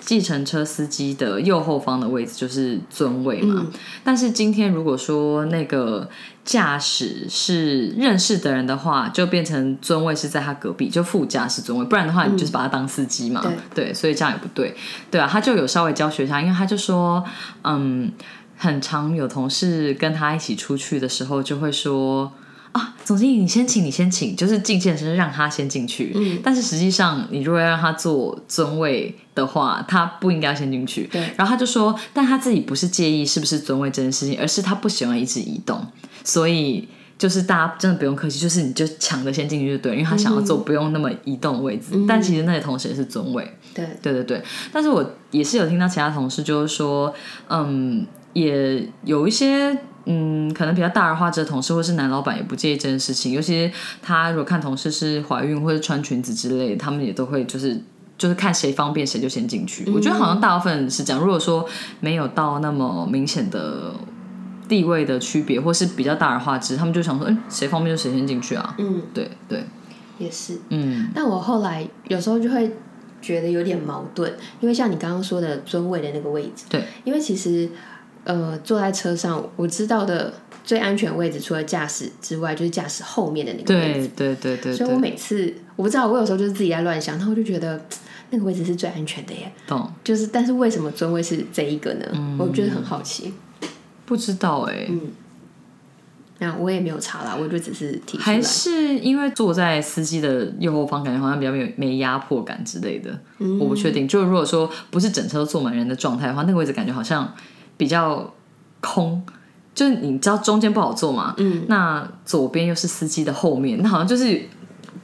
[0.00, 3.66] 计程车司机的右后方的位置就是尊位嘛。
[4.02, 6.08] 但是今天如果说那个
[6.44, 11.84] 驾驶是认识的人的话，就变成尊位是在他隔壁，就副驾驶尊位。
[11.84, 13.44] 不然的话，你就是把他当司机嘛。
[13.74, 14.74] 对，所以这样也不对。
[15.10, 17.22] 对啊，他就有稍微教学一下，因为他就说，
[17.64, 18.12] 嗯，
[18.56, 22.32] 很常有同事跟他一起出去的时候，就会说。
[23.08, 26.12] 啊，总经理，你先请，你先请，就是进健身让他先进去。
[26.14, 31.08] 嗯，但是实际上，你如果要让他坐尊位的话，他不应该先进去。
[31.10, 35.82] 对，然后他就说，但他自己不是介意是不是尊位这件事情，而是他不喜欢一直移动，
[36.22, 41.86] 所以就是大家真的不用客气，就是你就抢着先进去就对，因为他想要坐不用那么移动的位置。
[41.92, 43.50] 嗯、但其实那些同事也是尊位。
[43.74, 44.42] 对，对对对。
[44.72, 47.14] 但是我也是有听到其他同事就是说，
[47.48, 48.06] 嗯，
[48.40, 49.78] 也有一些。
[50.10, 53.70] 嗯，可能比较大而化之的同事或是男老板也不介意这件事情，尤其是
[54.00, 57.78] 他如果看同事是怀孕或者穿裙子之类，他们也都会就是
[58.16, 59.84] 就是看谁方便谁就先进去。
[59.86, 61.20] 嗯、我觉得好像大部分是这样。
[61.22, 61.68] 如果说
[62.00, 63.92] 没有到那么明显的
[64.66, 68.74] 地位的区别，或是比较大而化之，他们就想说，嗯，谁方便就谁先进去啊。
[68.78, 69.62] 嗯，对对，
[70.16, 70.58] 也是。
[70.70, 72.72] 嗯，但我后来有时候就会
[73.20, 77.68] 觉得有点矛盾，因为像你刚刚说的尊位的那个位置，对，因为其实。
[78.24, 84.10] 呃，坐在车上，我知道的最安全位置，除了驾驶之外，就是驾驶后面的那个位置。
[84.14, 84.76] 对对对对。
[84.76, 87.80] 所以我每次我不知道，我有时候就是自己在乱想，然后我就觉得
[88.28, 89.50] 那个位置是最安全的耶。
[89.66, 89.90] 懂。
[90.04, 92.06] 就是，但是为什么尊位是这一个呢？
[92.12, 93.32] 嗯、我觉得很好奇。
[94.04, 94.86] 不知道哎。
[94.90, 95.00] 嗯。
[96.40, 103.18] 那我也没有查啦，我就只是提出还是因为坐在司机的右后方，感觉好像比较没有没压迫感之类的。
[103.38, 103.58] 嗯。
[103.58, 107.32] 我不确定，就是如果说不是整车都坐满人的状态的话，那个位置感觉好像。
[107.78, 108.34] 比较
[108.80, 109.24] 空，
[109.74, 114.42] 就是你知道中间不好坐嘛，嗯，那左边又是司机的后面，那好像就是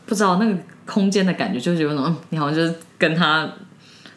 [0.04, 3.48] 不知道那个空间的感觉，就是有那种你好像就是跟他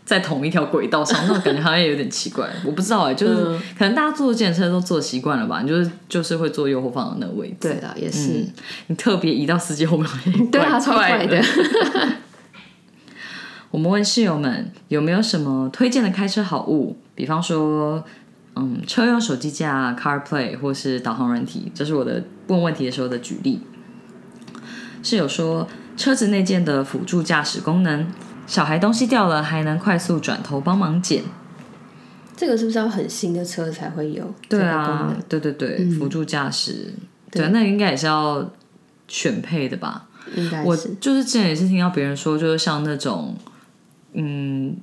[0.04, 2.50] 在同一条轨道上，那种感觉好像有点奇怪。
[2.66, 7.56] 我不知道哎、欸，就是、嗯、可能大家坐电车都坐习惯了吧，你就是就是会坐右后方的那个位置。
[7.62, 8.54] 对的，也是、嗯、
[8.88, 10.10] 你特别移到司机后面，
[10.50, 11.42] 对啊，超快的。
[13.70, 18.04] 我们问室友们有没有什么推荐的开车好物，比方说。
[18.60, 23.62] 嗯，车用手机架、CarPlay 或是导航软体，这是我的问问题的时候的举例。
[25.04, 28.08] 室友说车子内建的辅助驾驶功能，
[28.46, 31.24] 小孩东西掉了还能快速转头帮忙捡。
[32.36, 34.34] 这个是不是要很新的车才会有？
[34.48, 36.94] 对啊，对对对，辅助驾驶，
[37.32, 38.52] 对，那应该也是要
[39.08, 40.08] 选配的吧？
[40.36, 43.36] 我应该是就是之前也是听到别人说，就是像那种
[44.14, 44.76] 嗯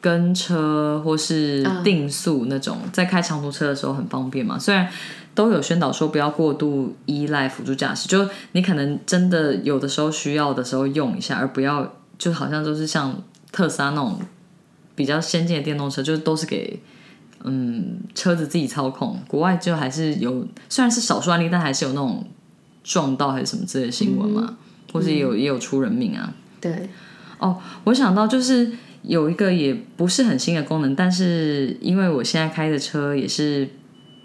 [0.00, 4.58] 跟车或是嗯定速那种，在开长途车的时候很方便嘛。
[4.58, 4.88] 虽然
[5.34, 14.18] 都有宣导说不要过度依赖辅助驾驶，就你可能真的有的时候需要的时候用一下，而不要就好像都是像特斯拉那种
[14.94, 16.80] 比较先进的电动车，就是都是给。
[17.42, 22.22] 嗯，车子自己操控，国外就还是有，虽然是少数案例，但还是有那种
[22.84, 24.58] 撞到还是什么之类的新闻嘛，
[24.92, 26.34] 或是也有也有出人命啊。
[26.60, 26.90] 对，
[27.38, 28.70] 哦我想到就是
[29.02, 33.68] 有一个也不是很新的功能，但是因为我现在开的车也是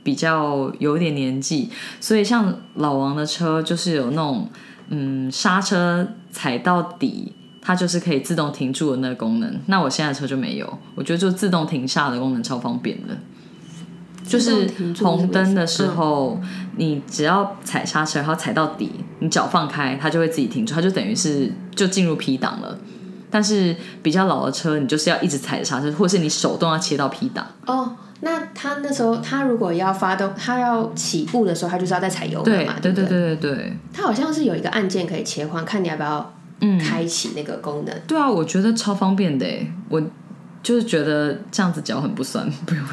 [0.04, 4.50] 比较有点年纪，所以像老王的车就是有那种
[4.90, 7.34] 嗯刹车踩到底。
[7.68, 10.78] 它就是可以自动停住的那个功能，那我现在的车就没有。
[10.94, 13.18] 我觉得就自动停下的功能超方便的，
[14.24, 16.40] 就是红灯的时候，
[16.78, 22.78] 你只要踩刹车，然后踩到底，你脚放开，它就会自己停住，它就等于是就进入 P 档了。
[23.30, 27.46] 但是比较老的车，你就是要一直踩着刹车，或者是你手动要切到 P 档。
[27.66, 37.94] 哦，那他那时候他如果要发动，他要起步的时候，他就是要再踩油门对嘛，不对对对对对，他好像是有一个按键可以切换，看你要不要嗯，开启那个功能。
[38.08, 40.02] 对啊，我觉得超方便的诶，我
[40.64, 42.84] 就是觉得这样子脚很不酸， 不用。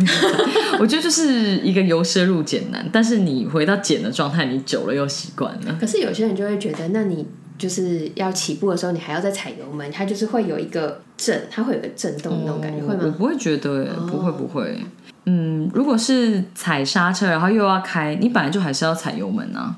[0.81, 5.77] 我觉得就是一个由奢入俭难，但是你回到俭的状态，你久了又习惯了。
[5.81, 7.27] 可是有些人就会觉得，那你
[7.59, 13.01] 就是要起步的时候，你还要再踩油门，它就是会有一个震，它会有一个震动的那种感觉，会吗？
[13.05, 14.79] 我不会觉得，不会不会。
[15.27, 19.77] 嗯，如果是踩刹车，然后又要开，你本来就还是要踩油门啊。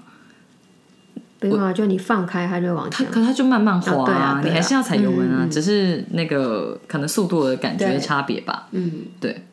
[1.41, 3.07] 不用啊，就你放开它就会往前。
[3.07, 8.69] 它可它就慢慢滑啊对啊啊你还是要踩油门啊，只是那个可能速度的感觉的差别吧。
[8.71, 9.45] 嗯，对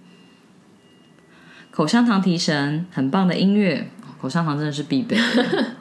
[1.69, 3.89] 口香糖提神，很棒的音乐，
[4.21, 5.65] 口香糖真的是必备的。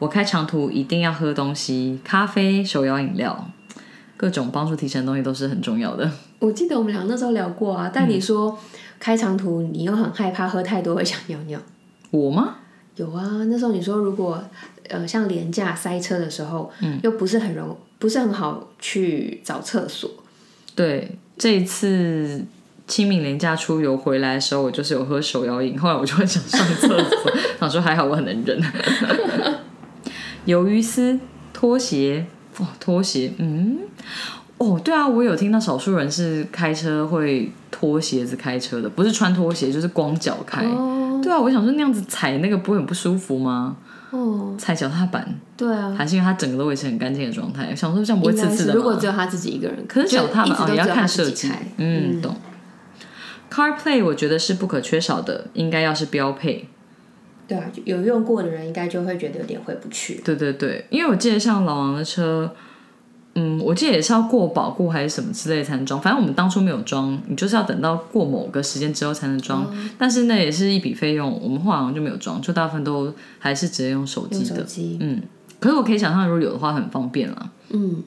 [0.00, 3.48] 我开长途一定要喝东西，咖啡、手摇饮料，
[4.16, 6.10] 各种帮助提神的东西都是很重要的。
[6.40, 8.58] 我记得我们俩那时候聊过啊，但你说
[8.98, 11.60] 开长途你又很害怕喝太多会想尿尿。
[12.10, 12.56] 我吗？
[12.96, 14.42] 有啊，那时候你说如果
[14.88, 20.10] 呃像廉价塞车的时候，嗯，又不是很容不是很好去找厕所，
[20.74, 22.42] 对，这一次
[22.86, 28.60] 清明廉假出游回来的时候，我就是有喝手摇饮，后来我就很想上厕所， 想说还好我很能忍。
[30.54, 31.18] 鱿鱼丝、
[31.52, 32.26] 拖鞋，
[32.58, 33.78] 哦，拖鞋，嗯，
[34.58, 40.64] 哦，对啊，我有听到少数人是开车会脱鞋子开车的，不是穿拖鞋就是光脚开。
[40.66, 43.76] 哦对啊，我想说那样子踩那个不会很不舒服吗？
[44.10, 47.76] 哦，踩脚踏板，对啊，还是因为它整个都维持很干净的状态？
[47.76, 48.76] 想说这样不会刺刺的吗？
[48.76, 52.34] 如果只有他自己一个人，可是脚踏板哦也要看设计嗯，懂。
[53.52, 56.68] CarPlay 我觉得是不可缺少的，应该要是标配。
[57.50, 60.20] 对啊，就有用过的人应该就会觉得有点回不去。
[60.24, 62.54] 对对对，因为我记得像老王的车，
[63.34, 66.00] 嗯，我记得也是要过保固还是什么之类才能装。
[66.00, 69.66] 反正我们当初没有装，你就是要等到过某个时间之后才能装。
[69.98, 74.56] 但是那也是一笔费用，我们后来好像就没有装，就大部分都还是直接用手用机的。
[74.58, 75.20] 手机，嗯，
[75.58, 77.50] 可是我可以想象，如果有的话很方便了。
[77.70, 78.04] 嗯，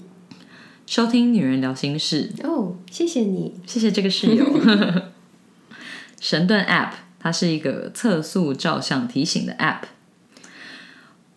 [0.85, 4.45] 收听女人聊心事，哦，谢谢你，谢谢这个室友。
[6.21, 6.91] 神盾 App，
[7.23, 9.77] 它是一个测速照相提醒的 App。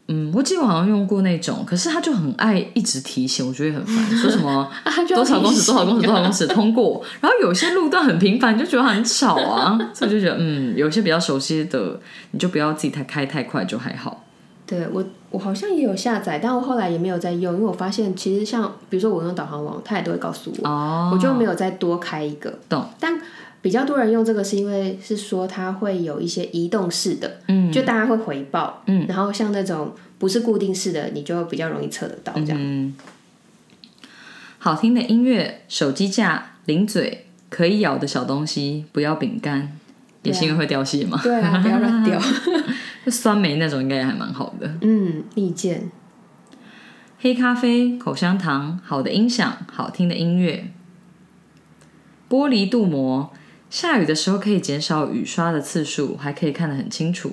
[0.09, 4.16] 嗯，我记得我好像用过那种，可是它就很爱一直提醒，我觉得很烦。
[4.16, 4.70] 说什么
[5.09, 11.99] 多少公尺、多少公尺、多少公尺通过，然后有些路段很频繁，你就觉得很吵啊，所以我就觉得，嗯，有些比较熟悉的，
[12.31, 14.22] 你就不要自己太开太快就还好。
[14.64, 22.57] 对我，我好像也有下载，但我后来也没有再用，因为我发现其实像比如说我用导航网，它也都会告诉我，哦，我就没有再多开一个。
[22.68, 22.85] 懂。
[23.01, 23.16] 但
[23.66, 32.57] 比较多人用这个是因为是说它会有一些移动式的，嗯，就大家会回报，嗯，然后像那种不是固定式的，你就比较容易测得到这样。
[32.57, 32.94] 嗯，
[34.59, 39.76] 好听的音乐、手机架、零嘴、可以咬的小东西，不要饼干，
[40.22, 41.18] 也是因为会掉屑吗？
[41.20, 42.22] 对啊，不要乱掉。
[43.05, 44.72] 就酸梅那种应该也还蛮好的。
[44.83, 45.90] 嗯，利剑。
[47.18, 50.68] 黑咖啡、口香糖、好的音响、好听的音乐、
[52.31, 53.33] 玻璃镀膜，
[53.77, 57.33] 下雨的时候可以减少雨刷的次数，还可以看得很清楚。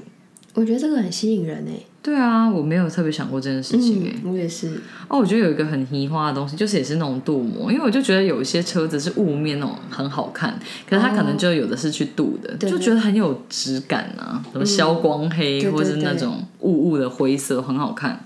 [0.54, 1.86] 我觉得这个很吸引人诶。
[2.02, 4.14] 对啊，我没有特别想过这件事情诶。
[4.22, 4.82] 嗯，我也是。
[5.08, 18.26] 哦，我觉得有一个很奇花的东西，就是也是那种镀膜，因为我就觉得有一些车子是雾面那种很好看，可是它可能就有的是去镀的，对就觉得很有质感啊，什么消光黑、或是那种雾雾的灰色，很好看。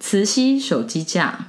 [0.00, 1.48] 磁吸手机架，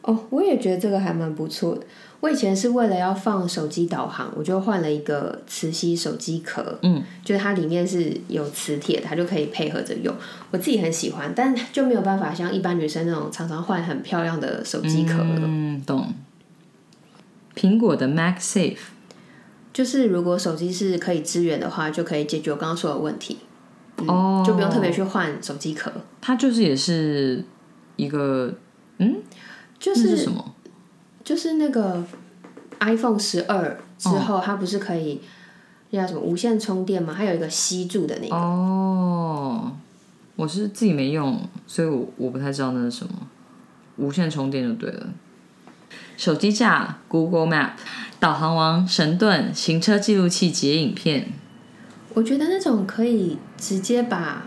[0.00, 1.82] 哦，我也觉得这个还蛮不错的。
[2.24, 10.14] 我以前是为了要放手机导航，我就换了一个磁吸手机壳，嗯，就是它里面是有磁铁的，它就可以配合着用。
[10.50, 15.40] 我自己很喜欢，但就没有办法像一般女生那种常常换很漂亮的手机壳了。
[15.42, 16.14] 嗯，懂。
[17.54, 18.78] 苹果的 MagSafe
[19.74, 23.36] 就是如果手机是可以支援的话，就可以解决我刚刚说的问题，
[24.06, 25.92] 哦，就不用特别去换手机壳。
[26.22, 27.44] 它就是也是
[27.96, 28.54] 一个
[28.96, 29.16] 嗯
[29.78, 30.54] 就是是什么？
[31.24, 32.04] 就是那个
[32.80, 35.20] iPhone 十二之后，它不是可以
[35.90, 37.14] 那叫什么无线充电吗？
[37.16, 38.36] 它有一个吸住的那个。
[38.36, 39.72] 哦，
[40.36, 43.12] 我是自己没用，所以我我不太知道那是什么。
[43.96, 45.08] 无线充电就对了。
[46.16, 47.70] 手机架、Google Map、
[48.20, 51.32] 导航王、神盾、行车记录器、截影片。
[52.12, 54.44] 我觉得那种可以直接把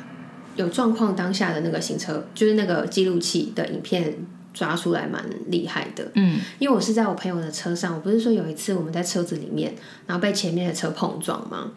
[0.56, 4.16] 有状况当下的那个行车，就是那个记录器的影片
[4.58, 6.12] 抓出来，蛮厉害的。
[6.16, 9.76] 嗯，因为我是在我朋友的车上，我不是说有一次我们在车子里面，
[10.08, 11.72] 然后被前面的车碰撞吗？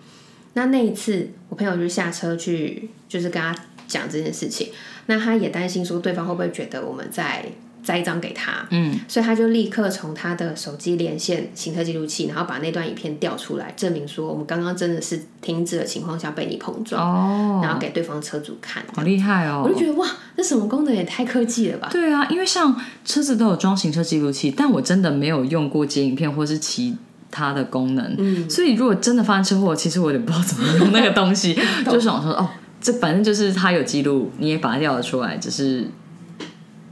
[0.54, 3.54] 那那一次我朋友就下车去，就是跟他
[3.86, 4.70] 讲这件事情。
[5.06, 7.44] 那他也担心说对方会不会觉得我们在
[7.82, 18.82] 栽赃给他，嗯，所以他就立刻从他的手机连线行车记录器，然后把那段影片调出来，证明说我们刚刚真的是停止的情况下被你碰撞，哦，然后给对方车主看。
[18.94, 19.62] 好厉害哦！
[19.64, 21.88] 我就觉得哇，这什么功能也太科技了吧！
[21.90, 26.96] 对啊，因为像车子都有装行车记录器，但我真的没有用过截影片或是其
[27.30, 32.48] 他的功能，嗯，所以如果真的发生车祸，其实我有点不知道怎么用那个东西， 就想说哦，
[32.80, 35.86] 这反正就是它有记录，你也把它调了出来，只是。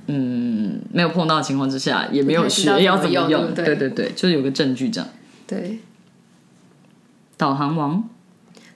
[0.09, 3.77] 嗯，没有碰到的情况之下，也没有学要怎么用，对。
[3.77, 5.09] 对对，就是有个证据这样。
[5.47, 5.79] 对，
[7.37, 8.09] 导航王，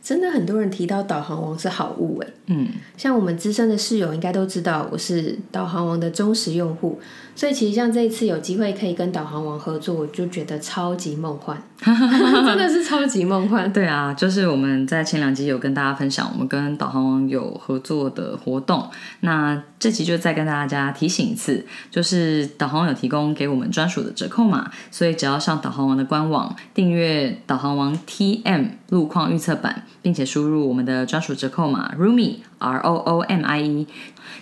[0.03, 7.01] 真的很多人提到导航王是好物哎，嗯，像我们资深的室友应该都知道我是导航王的忠实用户，
[7.35, 13.73] 所以其实像这一次有机会可以跟导航王合作，我就觉得超级梦幻， 真的是超级梦幻。
[13.73, 18.88] 对啊，就是我们在前两集有跟大家分享，我们跟导航王有合作的活动。
[19.21, 33.87] 那这集就再跟大家提醒一次，就是导航网有提供给我们专属的折扣码，所以只要上导航王的官网订阅导航王 TM 路况预测版，并且输入我们的专属折扣码 Roomy R O O M I E，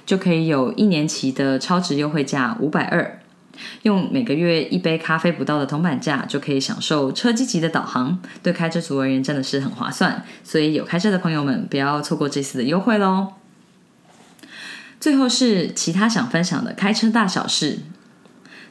[0.05, 3.21] 就可以有一年期的超值优惠价五百百二。
[3.83, 10.25] 用每个月一杯咖啡不到的铜板价，就可以享受车机级的导航，对开车族而言真的是很划算。
[10.43, 13.35] 所以有开车的朋友们，不要错过这次的优惠喽！
[14.99, 17.81] 最后是其他想分享的开车大小事，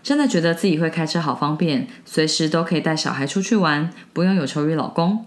[0.01, 5.23] 真的觉得自己会开车好方便，随时都可以带小孩出去玩，不用有求于老公。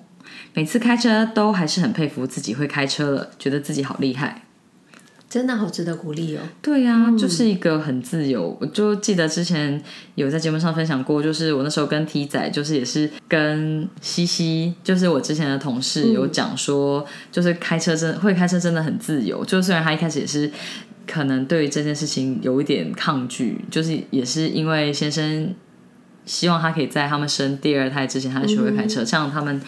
[0.55, 4.43] 每次开车都还是很佩服自己会开车了，觉得自己好厉害。
[5.33, 6.41] 真的好值得鼓励哦！
[6.61, 8.55] 对呀、就是一个很自由。
[8.61, 9.83] 我就记得之前
[10.15, 19.43] 有在节目上分享过，就是我那时候跟 T 仔，就是也是跟西西，就是我之前的同事有讲说，就是开车真会开车真的很自由。
[19.47, 20.51] 就虽然他一开始也是
[21.07, 25.55] 可能对于这件事情有一点抗拒，就是也是因为先生
[26.27, 29.59] 希望他可以在他们生第二胎之前，他就学会开车，这样他们。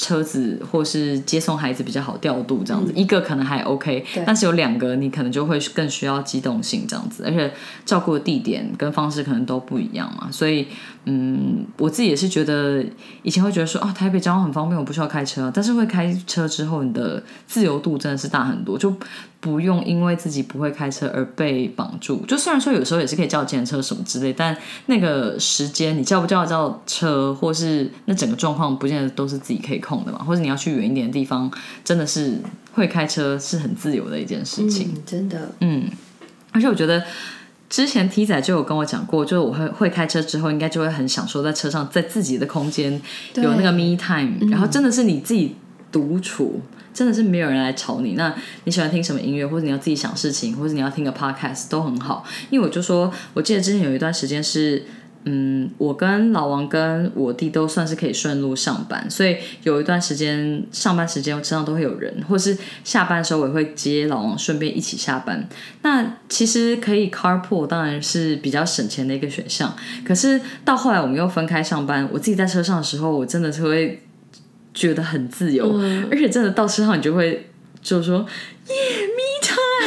[0.00, 7.52] 车子或是接送孩子比较好调度，这样子、一个可能还 OK，但是有两个你可能就会更需要机动性这样子，而且
[7.84, 10.66] 照顾的地点跟方式可能都不一样嘛，所以
[11.04, 12.82] 嗯，我自己也是觉得
[13.22, 18.94] 以前会觉得说啊，台北交通很方便，我不需要开车，但是会开车之后，你的自由度真的是大很多，就
[19.38, 22.24] 不用因为自己不会开车而被绑住。
[22.26, 30.18] 就虽然说有时候也是可以叫计程车什么之类，但那个时间你叫不叫得到车，或是那整个状况，不见得都是自己可以控的嘛。
[30.24, 31.50] 或者你要去远一点的地方，
[31.84, 32.38] 真的是
[32.72, 34.92] 会开车是很自由的一件事情。
[34.94, 35.88] 嗯，真的，嗯，
[36.52, 37.02] 而且我觉得
[37.68, 42.92] 之前 T 仔就有跟我讲过，就是我会会开车之后，应该就会很享受在车上，在自己的空间
[43.34, 45.56] 有那个 me time，然后真的是你自己
[45.90, 46.60] 独处。
[46.92, 48.14] 真的是没有人来吵你。
[48.14, 52.24] 那你喜欢听什么音乐，或者你要自己想事情，或者你要听个 podcast 都很好。
[52.50, 54.84] 因为我就说，我记得之前有一段时间是，
[55.24, 65.46] 嗯，我跟老王跟我弟都算是可以顺路上班，所以有一段时间上班时间我车上都会有人，或是下班的时候我也会接老王，顺便一起下班。
[65.82, 69.76] 那其实可以 carpool，当然是比较省钱的一个选项。
[70.04, 74.02] 可是到后来我们又分开上班，我自己在车上的时候，我真的是会
[74.72, 75.78] 觉得很自由，
[76.10, 77.50] 而且真的到车上你就会
[77.82, 78.24] 就说
[78.68, 78.74] 耶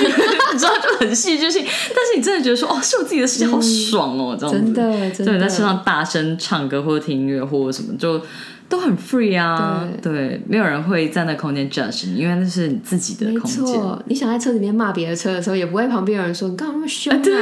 [0.54, 8.22] 你知道就很戏剧性，但是你真的觉得说哦是我自己的时间，好爽哦，这样子真的，真对，的，在车上大声唱歌或者听音乐或者什么，就
[8.70, 9.88] 都很 free 啊。
[10.02, 13.66] 对，没有人会在那空间 judge 你，因为那是你自己的空间。
[13.66, 14.02] 错。
[14.08, 17.20] 你想在车里面骂别的车的时候，也不会旁边有人说你干嘛那么凶啊？
[17.24, 17.34] 对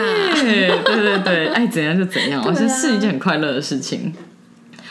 [0.84, 4.14] 对对对，爱怎样就怎样， 我觉得是一件很快乐的事情。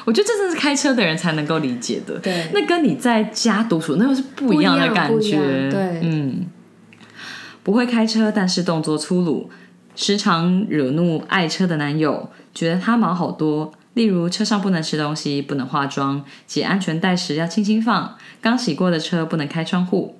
[0.06, 2.18] 我觉得这真是开车的人才能够理解的。
[2.20, 5.36] 对那跟你在家独处那又是不一样的感觉。
[5.70, 6.46] 对嗯，
[7.62, 9.50] 不会开车，但是动作粗鲁，
[9.94, 13.72] 时常惹怒爱车的男友，觉得他毛好多。
[13.94, 20.16] 例如，车上不能吃东西，不能化妆，系安全带时要轻轻放，刚洗过的车不能开窗户。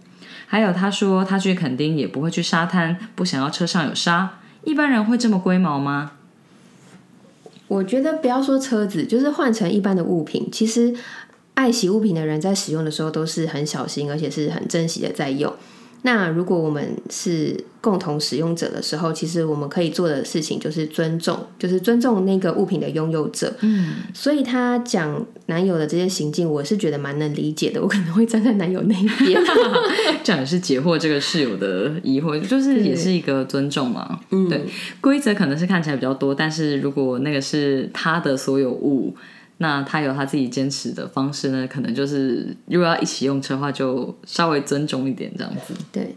[0.46, 4.40] 还有，他说他去垦丁也不会去沙滩，不想要车上有沙。
[4.64, 6.12] 一般人会这么龟毛吗？
[7.68, 10.92] 我觉得不要说车子，就是换成一般的物品，其实
[11.54, 15.54] 爱惜物品的人在使用的时候都是很小心，而且是很珍惜的在用。
[16.02, 23.52] 那如果我们是共同使用者的时候，其实我们可以做的事情就是尊重，就是尊重那个物品的拥有者。
[23.60, 27.80] 嗯，所以他讲男友的这些行径，我是觉得蛮能理解的。
[27.82, 29.42] 我可能会站在男友那一边。
[30.24, 34.20] 这样也是解惑这个室友的疑惑，就是也是一个尊重嘛。
[34.30, 34.64] 嗯，对，
[35.00, 39.14] 规则可能是看起来比较多，但是如果那个是他的所有物，
[39.62, 45.74] 那他有他自己坚持的方式呢，可能就是如果要一起用车的话，就稍微尊重一点这样子。
[45.92, 46.16] 对，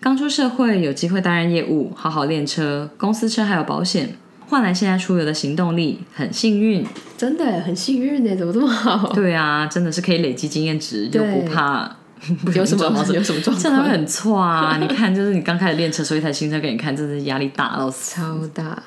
[0.00, 4.16] 刚出社会有机会担任业务，好好练车，公司车还有保险，
[4.48, 6.86] 换来现在出游的行动力，很幸运。
[7.18, 9.12] 真的很幸运呢，怎么这么好？
[9.12, 11.96] 对啊，真的是可以累积经验值，又不怕。
[12.54, 13.58] 有什么 有什么状况？
[13.62, 14.78] 真的会很错啊！
[14.80, 18.16] 你看，就是你刚开始练车，所以一台新车给你看，真的是压力大到死。
[18.16, 18.82] 超大。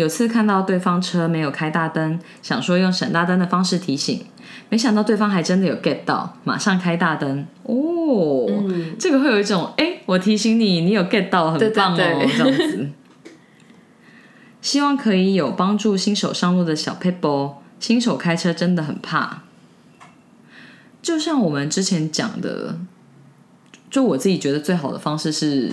[0.00, 4.24] 有次看到对方车没有开大灯，想说用闪大灯的方式提醒，
[4.70, 7.46] 没想到对方还真的有 get 到，马上开大灯。
[7.64, 8.48] 哦，
[8.98, 12.88] 这个会有一种哎，我提醒你，你有 get 到，很棒哦，这样子。
[14.62, 17.56] 希望可以有帮助新手上路的小 people。
[17.78, 19.42] 新手开车真的很怕，
[21.02, 22.78] 就像我们之前讲的，
[23.90, 25.70] 就我自己觉得最好的方式是，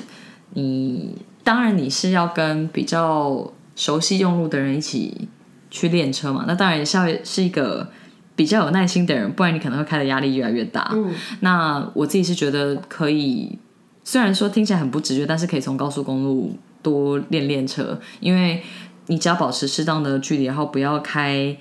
[0.49, 1.15] 你
[1.45, 3.53] 当然你是要跟比较。
[3.78, 5.30] 熟悉用路的人一起
[5.71, 6.43] 去练车嘛？
[6.45, 7.88] 那当然也是要是一个
[8.36, 10.91] 比较有耐心的人，不然你可能会开的压力越来越大。
[10.93, 13.57] 嗯，那我自己是觉得可以，
[14.03, 18.63] 虽然说听起来很不直觉，但是可以从高速公路多练练车，因为
[19.05, 21.55] 你只要保持适当的距离，然后不要开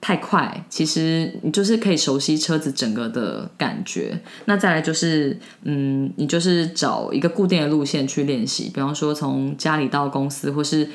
[0.00, 4.18] 太快，其实你就是可以熟悉车子整个的感觉。
[4.46, 10.88] 那再来就是，嗯，你就是找一个固定的路线去练习，比方说从家里到公司，或是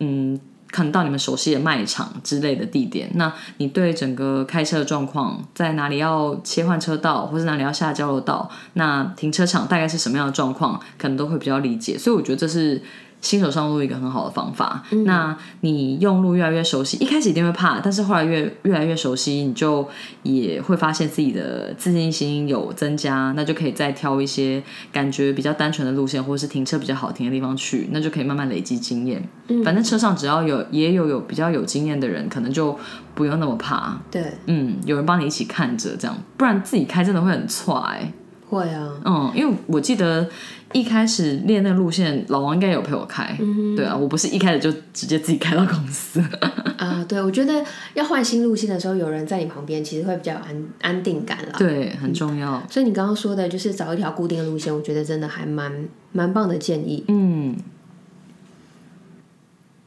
[0.00, 0.38] 嗯，
[0.70, 11.98] 可能到你们熟悉的卖场之类的地点，那你对整个开车的状况，在哪里要切换车道，或是哪里要下交流道，那停车场大概是什么样的状况，可能都会比较理解。
[11.98, 12.82] 所以我觉得这是。
[13.20, 14.82] 新手上路一个很好的方法。
[15.04, 19.88] 那你用路越来越熟悉，一开始一定会怕，但是后来越越来越熟悉，你就
[20.22, 24.62] 也会发现自己的自信心有增加，那就可以再挑一些
[24.92, 29.22] 感觉比较单纯的路线，或者是停车比较好停的地方去，那就可以慢慢累积经验。
[29.64, 32.78] 反正车上只要有也有有比较有经验的人，可能就
[33.14, 33.98] 不用那么怕。
[34.10, 38.12] 对，嗯，有人帮你一起看着，这样不然自己开真的会很踹。
[38.48, 40.28] 会啊，嗯，因为我记得
[40.72, 43.36] 一开始练那个路线，老王应该有陪我开，
[43.76, 46.22] 对啊，我不是一开始就直接自己开到公司。
[46.78, 51.54] 啊，对，我觉得要换新路线的时候，有人在你旁边，其实会比较安安定感啦。
[51.58, 52.62] 对，很重要。
[52.70, 57.04] 所以你刚刚说的，就是找一条固定的路线，我觉得真的还蛮蛮棒的建议。
[57.08, 57.56] 嗯，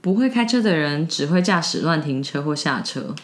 [0.01, 3.15] 不会开车的人只会驾驶乱停车或下车。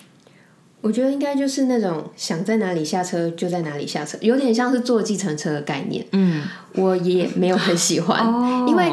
[0.81, 6.05] 我觉得应该就是那种想在哪里下车就在哪里下车，有点像是坐计程车的概念。
[6.11, 6.43] 嗯，
[6.75, 8.23] 我也没有很喜欢，
[8.67, 8.91] 因为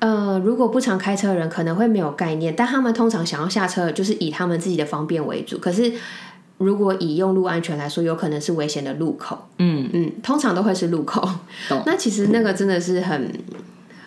[0.00, 5.56] 呃，如果不常开车的人可能会没有概念，但他们通常想要下车就是以他们自己的方便为主。
[5.58, 5.92] 可是
[6.58, 9.48] 如果以用路安全来说，有可能是危险的路口。
[9.58, 11.26] 嗯嗯，通常都会是路口。
[11.86, 13.32] 那其实那个真的是很，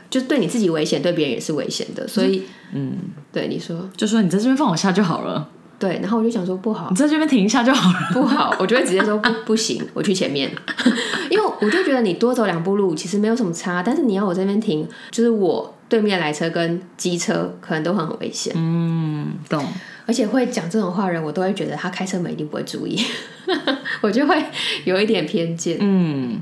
[0.09, 2.07] 就对你自己危险，对别人也是危险的。
[2.07, 2.43] 所以
[2.73, 2.97] 嗯，
[3.31, 5.49] 对你说，就说你在这边放我下就好了。
[5.79, 7.99] 对，然后我就想说不好，你在这边停一下就好了。
[8.13, 10.49] 不好，我就会直接说不不行，我去前面，
[11.29, 18.53] 因为我就觉得你多走两步路其实没有什么差，但是你要我这边停，就是我对面来车跟机车可能都很危险。
[18.55, 19.65] 嗯，懂。
[20.05, 23.01] 而且会讲这种话人，我都会觉得他开车门一定不会注意，
[24.01, 24.41] 我就会
[24.85, 25.77] 有一点偏见。
[25.79, 26.41] 嗯，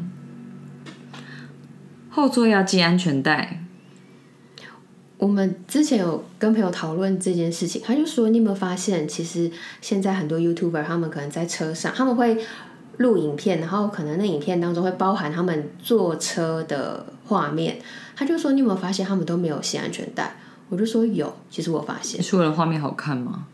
[2.09, 3.63] 后座要系安全带。
[5.21, 12.43] 我们之前有跟朋友讨论这件事情，他就说：“你有没有发现，其实现在很多 YouTuber 他们可能在车上，他们会
[12.97, 17.77] 录影片，然后可能那影片当中会包含他们坐车的画面。”
[18.17, 20.35] 他就说：“你有没有发现，他们都没有系安全带？”
[20.69, 23.45] 我就说：“有。”其实我发现，是为了画面好看吗？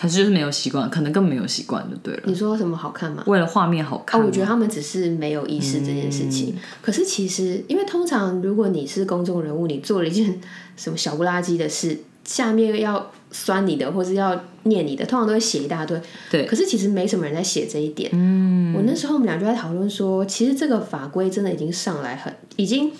[0.00, 2.22] 他就是没有习惯，可能根本没有习惯就对了。
[2.24, 3.22] 你说什么好看吗？
[3.26, 4.18] 为了画面好看。
[4.18, 6.56] 哦，我觉得他们只是没有意识这件事情。
[6.80, 10.40] 可是其实，因为通常如果你是公众人物，你做了一件
[10.74, 16.00] 什么小不拉几的事，下面要酸你的，或是要念你的，通常都会写一大堆。
[16.30, 18.08] 对可是其实没什么人在写这一点。
[18.14, 22.90] 嗯，我那时候我们俩就在讨论说，其实这个法规真的已经上来很，已经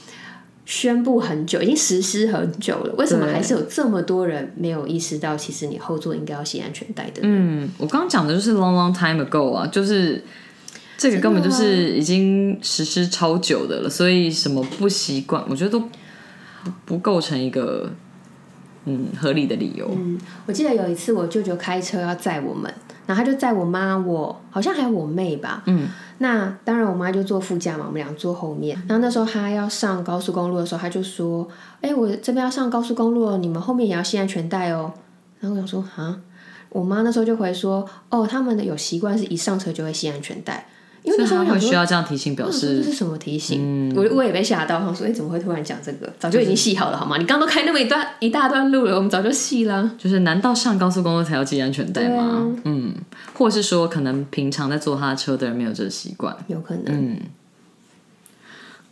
[0.71, 7.23] 宣布很久，已经实施很久了，为什么还是有这么多人没有意识到，其实你后座应该要系安全带的？
[7.25, 10.23] 嗯，我刚刚讲的就是 long long time ago 啊，就是
[10.97, 15.83] 这个根本就是已经实施超久的了，所以什么不习惯，我觉得都
[16.85, 17.91] 不构成一个
[18.85, 19.91] 嗯合理的理由。
[19.97, 22.73] 嗯我记得有一次我舅舅开车要载我们，
[23.07, 25.63] 然后他就载我妈，我好像还有我妹吧。
[25.67, 28.77] 嗯，那当然我妈就坐副驾嘛，我们俩坐后面。
[28.89, 31.47] 然后那时候他要上高速公路的时候，他就说
[31.83, 34.93] ：“哎、我这边要上高速公路哦，你们后面也要系安全带哦。”
[35.41, 36.19] 然后我想说啊，
[36.71, 40.67] 我妈那时候就回说：“哦，他们的有习惯是一上车就会系安全带。”
[41.03, 43.93] 因为所以他会那时候我想说需要这样提醒表示这是什么提醒？
[43.97, 46.13] 我我也被吓到，我想说，哎、怎么会突然讲这个？
[46.19, 47.17] 早就已经系好了好吗？
[47.17, 49.91] 你刚刚都开那么一段一大段路了，我们早就系了。
[49.99, 52.23] 就是难道上高速公路才要系安全带吗？
[52.23, 52.95] 啊嗯，
[53.35, 56.37] 或是说可能平常在坐他的车的人没有这个习惯。
[56.49, 56.85] 有可能。
[56.89, 57.17] 嗯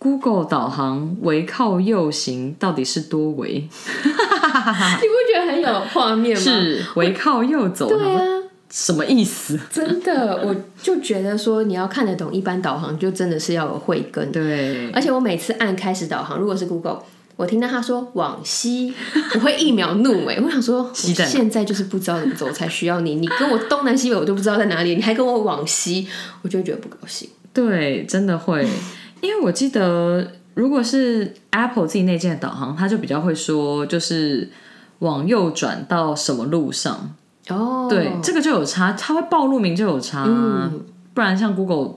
[0.00, 3.54] Google 导航围靠右行到底是多围？
[3.68, 6.40] 你不觉得很有画面吗？
[6.40, 8.22] 是围靠右走，对啊，
[8.70, 9.58] 什么意思？
[9.70, 14.30] 真的，我就觉得说你要看得懂一般导航，就真的是要有慧根。
[14.30, 17.02] 对，而且我每次按开始导航，如果是 Google，
[17.36, 18.92] 我听到他说往西，
[19.34, 23.14] 我会一秒怒哎、我想说，现在就是不知道怎么走，才需要你。
[23.14, 26.06] 你跟我东南西北我都不知道在哪里，你还跟我往西，
[26.42, 27.28] 我就觉得不高兴。
[27.54, 28.68] 对，真的会，
[29.22, 34.50] 因为我记得，如果是 Apple 自己内建的导航，它就比较会说，就是
[34.98, 37.14] 往右转到什么路上。
[37.48, 40.84] 哦，对，这个就有差，它会报路名就有差，嗯
[41.14, 41.96] 不然像 Google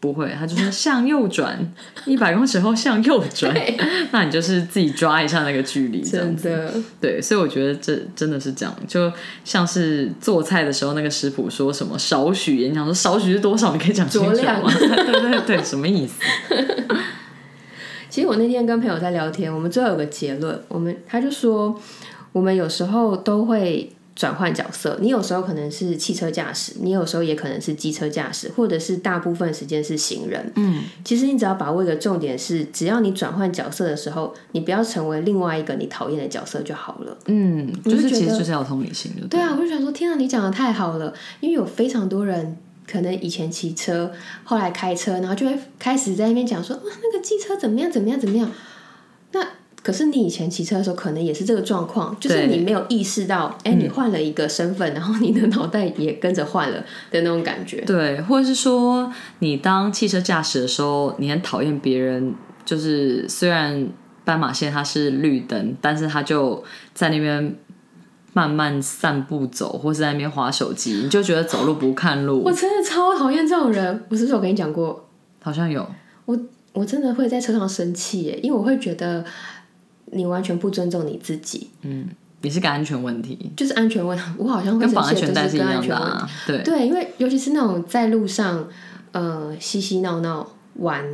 [0.00, 1.58] 不会，它就说向右转，
[2.06, 3.54] 一百公尺后向右转，
[4.12, 6.00] 那你就是自己抓一下那个距离。
[6.00, 9.12] 真的，对，所以我觉得这真的是这样，就
[9.44, 14.34] 像是做菜的时候，那个食谱说什么少许，你想说少许是多少，你可以讲清楚吗？
[14.78, 16.20] 对对对，什么意思？
[18.08, 21.78] 其实我那天跟朋友在聊天，我们最后有个结论，我们他就说，
[22.32, 30.52] 我们有时候都会转换角色，你有时候可能是汽车驾驶，你有时候也可能是机车驾驶，或者是大部分时间是行人。
[30.56, 37.16] 嗯，其实你只要把握一个重点是，只要你转换角色的时候，你不要成为另外一个你讨厌的角色就好了。
[37.26, 42.56] 嗯，就就是其实就是要有同理心，就对啊，我就想说，天啊，你讲的太好了，因为有非常多人
[42.90, 44.10] 可能以前骑车，
[44.42, 48.50] 后来开车，然后就会开始在那边讲说，哇，那个机车怎么样怎么样怎么样。
[49.30, 49.46] 那
[49.82, 56.78] 可是你以前骑车的时候，可能也是这个状况，就是你没有意识到，哎、你换了一个身份，然后你的脑袋也跟着换了
[57.10, 57.80] 的那种感觉。
[57.82, 63.88] 对，或者是说你当汽车驾驶的时候，你很讨厌别人，就是虽然
[64.24, 66.62] 斑马线它是绿灯，但是他就
[66.92, 67.56] 在那边
[68.34, 74.04] 慢慢散步走，或是在那边划手机，你就觉得走路不看路我，真的超讨厌这种人。
[74.10, 75.08] 我是不是有跟你讲过？
[75.40, 75.88] 好像有。
[76.26, 76.38] 我
[76.74, 79.24] 我真的会在车上生气耶，因为我会觉得
[80.12, 82.08] 你完全不尊重你自己，嗯
[82.40, 84.22] 也是个安全问题，就是安全问题。
[84.36, 85.58] 我好像会跟绑安全带是一。
[85.58, 86.28] 样的啊。
[86.46, 88.64] 对，对，因为尤其是那种在路上，
[89.10, 91.04] 呃，嬉嬉闹闹玩，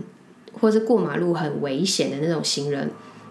[0.52, 2.90] 或者是过马路很危险的那种行人，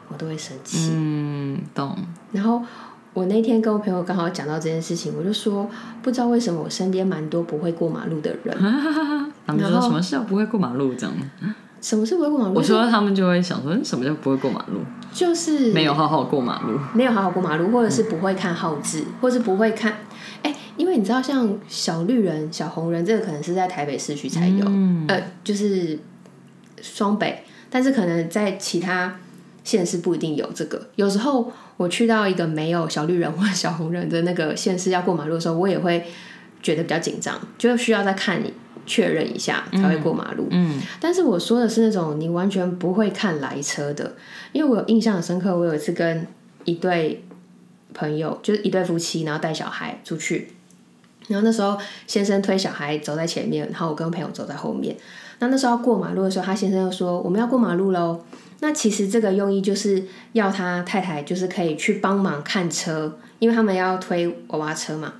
[0.09, 0.89] 我都会生气。
[0.91, 1.95] 嗯，懂。
[2.31, 2.59] 然后
[3.13, 5.69] 我那天跟我朋友刚好讲到这件事情，我就说，
[6.01, 8.57] 不知道为什么我身边蛮多不会过马路的人。
[9.45, 11.13] 他们就说什么事不会过马路这样，
[11.79, 12.55] 什么是不会过马路？
[12.55, 14.79] 我说他们就会想说，嗯什么叫不会过马路？
[15.13, 16.79] 就是没有好好过马路。
[16.93, 19.97] 没有好好过马路，或者是不会看号志，或是不会看。
[20.41, 24.65] 哎，因为你知道，像小绿人、小红人，这个可能是在台北市区才有，
[25.07, 25.97] 呃，就是
[26.81, 29.17] 双北，但是可能在其他
[29.63, 30.89] 县市不一定有这个。
[30.95, 36.05] 有时候我去到一个没有小绿人或者小红人的那个县市要过马路的时候，我也会
[36.61, 38.51] 觉得比较紧张，就需要再看你
[38.85, 40.47] 确认一下才会过马路。
[40.51, 44.15] 嗯，但是我说的是那种你完全不会看来车的，
[44.51, 46.27] 因为我有印象很深刻，我有一次跟
[46.65, 47.23] 一对
[47.93, 50.49] 朋友，就是一对夫妻，然后带小孩出去，
[51.27, 51.77] 然后那时候
[52.07, 54.95] 先生推小孩走在前面，然后我跟朋友走在后面。
[55.39, 58.23] 那那时候要过马路的时候，他先生又说我们要过马路喽。
[58.59, 65.13] 那其实这个用意就是要他太太就是可以去帮忙看车，因为他们要推娃娃车嘛。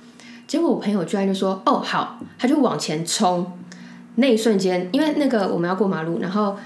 [0.46, 3.50] 结果我朋友居然就说哦好，他就往前冲。
[4.16, 6.56] 那一瞬间，因为那个我们要过马路，然后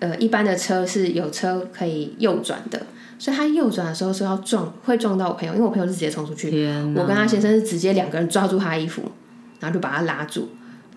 [0.00, 2.82] 呃一般的车是有车可以右转的，
[3.20, 6.48] 所以他右转的时候是要撞，会撞到我朋友，因为我朋友是直接冲出去，
[6.96, 9.02] 我跟他先生是直接两个人抓住他衣服，
[9.60, 10.48] 然后就把他拉住，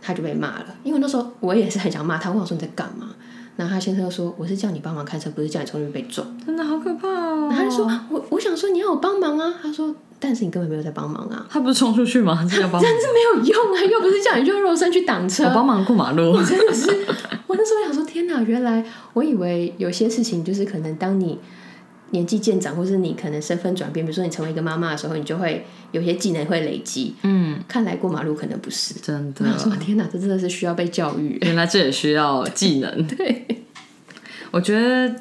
[0.02, 0.66] 他就被骂了。
[0.84, 3.10] 因为那时候我也是很想骂他，我想说你在干嘛？
[3.56, 6.28] 然后他先生就说：“我是叫你帮忙看车，不是叫你冲进去被撞。
[6.46, 7.48] 真的好可怕哦。
[7.50, 12.46] 然后他就说我我想说你要我帮忙啊，他说但是你根本没有在帮忙啊，他不是冲出去吗？
[12.50, 12.82] 这叫帮忙。
[12.82, 16.32] 真是没有用啊，又不是叫你就肉身去挡车，我帮忙过马路。
[16.32, 16.90] 我真的是，
[17.48, 18.42] 我那时候想说，天哪！
[18.42, 21.38] 原来我以为有些事情就是可能当你
[22.12, 27.14] 年纪渐长，或是你可能身份转变，比如说你成为一个妈妈的时候，你就会有些技能会累积。
[27.24, 28.94] 嗯，看来过马路可能不是。
[28.96, 31.38] 真的我，想说，天哪，这真的是需要被教育。
[31.42, 33.06] 原来这也需要技能。
[33.08, 33.46] 对，
[34.52, 35.14] 我觉得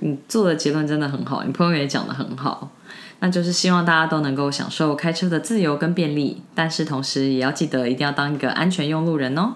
[0.00, 2.70] 你做的结论真的很好，你朋友也讲的很好，
[3.24, 9.54] 那就是希望大家都能够享受开车的自由跟便利，但是同时也要记得一定要当一个安全用路人哦。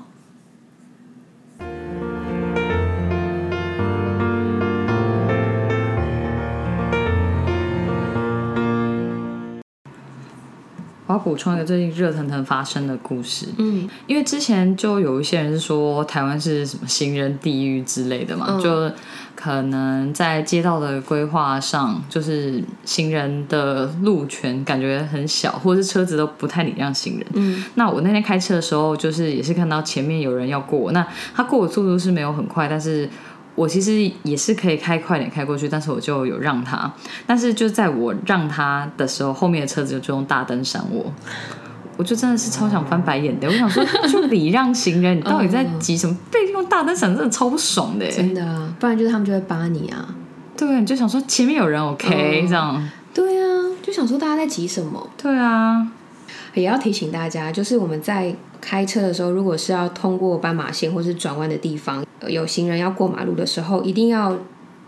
[11.17, 13.89] 要补充一个最近热腾腾发生的故事，嗯。
[14.07, 18.61] 因为之前就有一些人是说台湾是什么行人地狱之类的嘛，嗯。
[18.61, 18.93] 就
[19.35, 27.27] 可能在街道的规划上，就是行人的路权感觉很小，或者是车子都不太礼让行人。
[27.35, 27.65] 嗯。
[27.75, 33.09] 那我那天开车的时候，就是也是看到前面有人要过，那他过的速度是没有很快，但是
[33.57, 36.89] 我其实也是可以开快点开过去，但是我就有让他，
[37.27, 41.13] 但是就在我让他的时候，后面的车子就用大灯闪我。
[41.99, 46.15] 我就真的是超想翻白眼的，我想说，就礼让行人，你到底在急什么？
[46.31, 48.07] 被用大灯闪，真的超不爽的。
[48.11, 50.07] 真的啊，不然就是他们就会扒你啊。
[50.55, 52.89] 对，你就想说前面有人，OK，、嗯这样。
[53.15, 55.09] 对啊，就想说大家在急什么？
[55.17, 55.89] 对啊，
[56.53, 64.37] 也要提醒大家，就是我们在开车的时候，如果是要通过斑马线或是转弯的地方，呃有行人要过马路的时候，一定要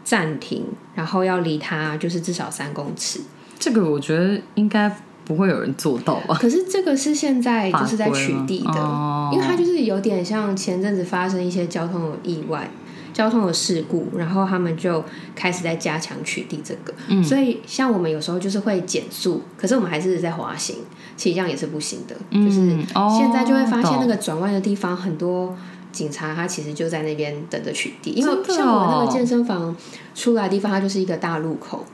[0.04, 0.64] 暂停，
[0.94, 3.20] 然后要离他就是至少三公尺。
[3.58, 4.90] 这个我觉得应该
[5.24, 6.36] 不会有人做到吧？
[6.40, 12.70] 可是这个是现在就是在取缔的，因为它就是有点像前阵子发生一些交通的意外。
[13.18, 15.04] 交通的事故，然后他们就
[15.34, 20.76] 开始在加强取缔这个，嗯所以像我们有时候就是会减速，可是我们还是在滑行，
[21.16, 22.14] 其实这样也是不行的。
[22.30, 22.60] 就是
[23.18, 25.52] 现在就会发现那懂个转弯的地方，很多
[25.90, 29.74] 警察他其实就在那边等着取缔，因为像我那哦个健身房
[30.14, 31.84] 出来的地方，它就是一个大路口。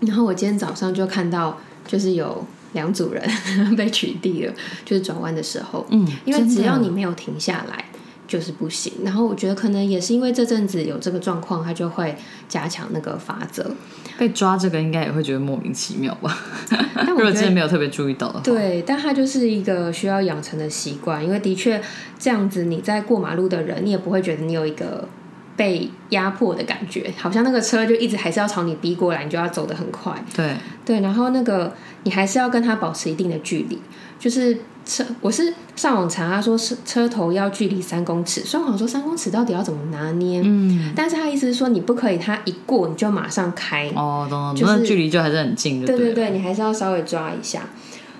[0.00, 2.42] 然后我今天早上就看到，就是有
[2.72, 3.22] 两组人
[3.76, 7.84] 被取缔了，就是转弯的时候，嗯，因为只要你没有停下来。
[8.26, 12.16] 就是不行，然后我觉得可能也是因为这阵子有这个状况，他就会
[12.48, 13.70] 加强那个法则。
[14.16, 16.38] 被抓这个应该也会觉得莫名其妙吧？
[17.06, 21.82] 如果但我觉得之前没有特别注意到的话，对，但它就是一个需要养成的习惯，因为的确
[22.18, 25.08] 这样子，你在过马路的人，你也不会觉得你有一个
[25.56, 30.12] 被压迫的感觉，好像那个车就一直还是要朝你逼过来，你就要走得很快。
[30.34, 30.54] 对，
[30.84, 33.80] 对，然后那个你还是要跟他保持一定的距离，
[34.24, 34.56] 就是
[34.86, 40.40] 车，我是上网查，他说是车头要距离三公尺，所以我想说三公尺到底要怎么拿捏？
[40.42, 47.68] 嗯，但是他意思是说你不可以，他一过你就马上开，哦，懂懂，就是距离就还是很近，对了对对对，你还是要稍微抓一下。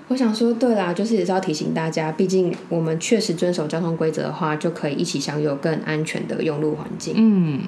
[0.08, 7.14] 我想说，对啦，就是也是要提醒大家，毕竟我们确实遵守交通规则的话，就可以一起享有更安全的用路环境。
[7.16, 7.62] 嗯，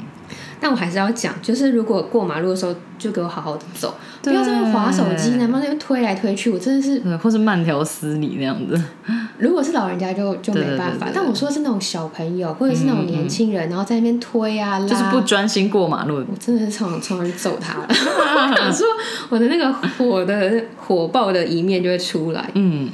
[0.60, 6.50] 但我还是要讲，就是如果过马路的时候，就给我好好的走，不要在那边划手机，然后在那边推来推去。
[6.50, 8.82] 我真的是，对，或是慢条斯理那样子，
[9.38, 16.16] 如果是老人家就就没办法，但我说的是那种小朋友或者是那种年轻人，然后在那边推啊拉，就是不专心过马路。
[16.16, 17.86] 我真的是超想超想揍他了。
[18.66, 18.86] 我说
[19.28, 22.50] 我的那个火的火爆的一面就会出来。
[22.54, 22.90] 嗯，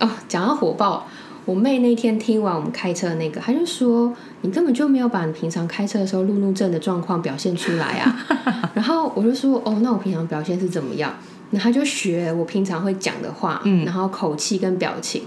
[0.00, 1.06] 哦，讲到火爆，
[1.44, 8.26] 我妹那天听完我们开车的那个，她就说你根本就没有把你平常开车的时候路怒症的状况表现出来啊。
[8.74, 11.12] 然后我就说哦，那我平常表现是怎么样？
[11.50, 15.22] 然后她就学我平常会讲的话，嗯然后口气跟表情。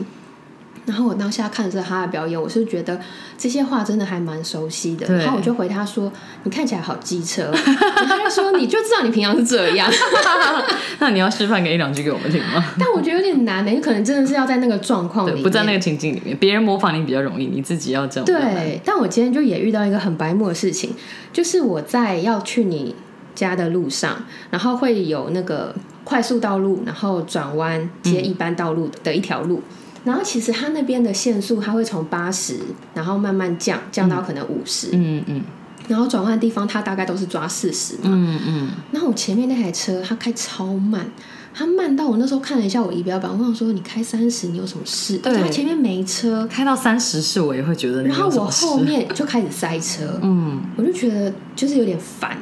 [0.88, 2.98] 然后我当下看着他的表演，我是觉得
[3.38, 5.06] 这些话真的还蛮熟悉的。
[5.18, 6.12] 然后我就回他说
[6.44, 9.92] ：“你看起来好机车。” 他就说：“你就知道你平常是这样。”
[11.00, 12.64] 那你要示范个一两句给我们听吗？
[12.80, 18.26] 但我觉得有点难的，你可能真的是要在那个状况里，面，不在那个情境里面，别人模仿你比较容易，你自己要这样。
[18.26, 20.96] 对，但我今天就也遇到一个很白目的事情，
[21.34, 22.96] 就是我在要去你
[23.36, 25.76] 家的路上，然后会有那个
[26.06, 29.62] 快速道路，然后转弯接一般道路的一条路。
[30.08, 32.58] 然后其实它那边的限速，它会从八十，
[32.94, 35.44] 然后慢慢降，降到可能五十、嗯嗯
[35.90, 38.04] 然后转弯的地方它大概都是抓四十嘛。
[38.06, 41.06] 嗯嗯，然后我前面那台车它开超慢，
[41.54, 45.18] 它慢到我那时候看了一下我仪表板，我想说你开三十你有什么事？
[45.18, 52.38] 对它前面没车，开到三十是我也会觉得然后我后面就开始塞车， 嗯我就觉得就是有点烦。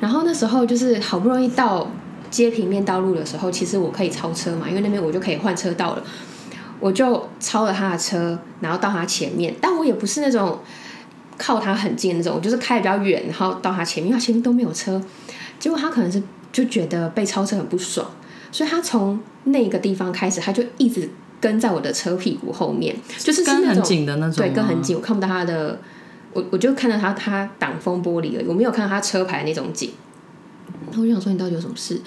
[0.00, 1.90] 然后那时候就是好不容易到
[2.30, 6.02] 接平面道路的时候，其实我可以超车嘛，因为那边我就可以换车道了。
[6.82, 10.58] 我就超了他的车，然后到他前面，但我也不是那种
[11.38, 15.00] 靠他很近的那种，我就是开的比较远，然后到他前面，因为他前面都没有车。
[15.60, 16.20] 结果他可能是
[16.50, 18.04] 就觉得被超车很不爽，
[18.50, 21.08] 所以他从那个地方开始，他就一直
[21.40, 24.82] 跟在我的车屁股后面，就是是跟很紧的那种，对，跟很。
[24.82, 25.78] 紧，我看不到他的，
[26.32, 29.92] 我我就看到他他挡风玻璃而已，我没有看到他车牌那种紧。
[30.86, 32.00] 然后我就想说，你到底有什么事？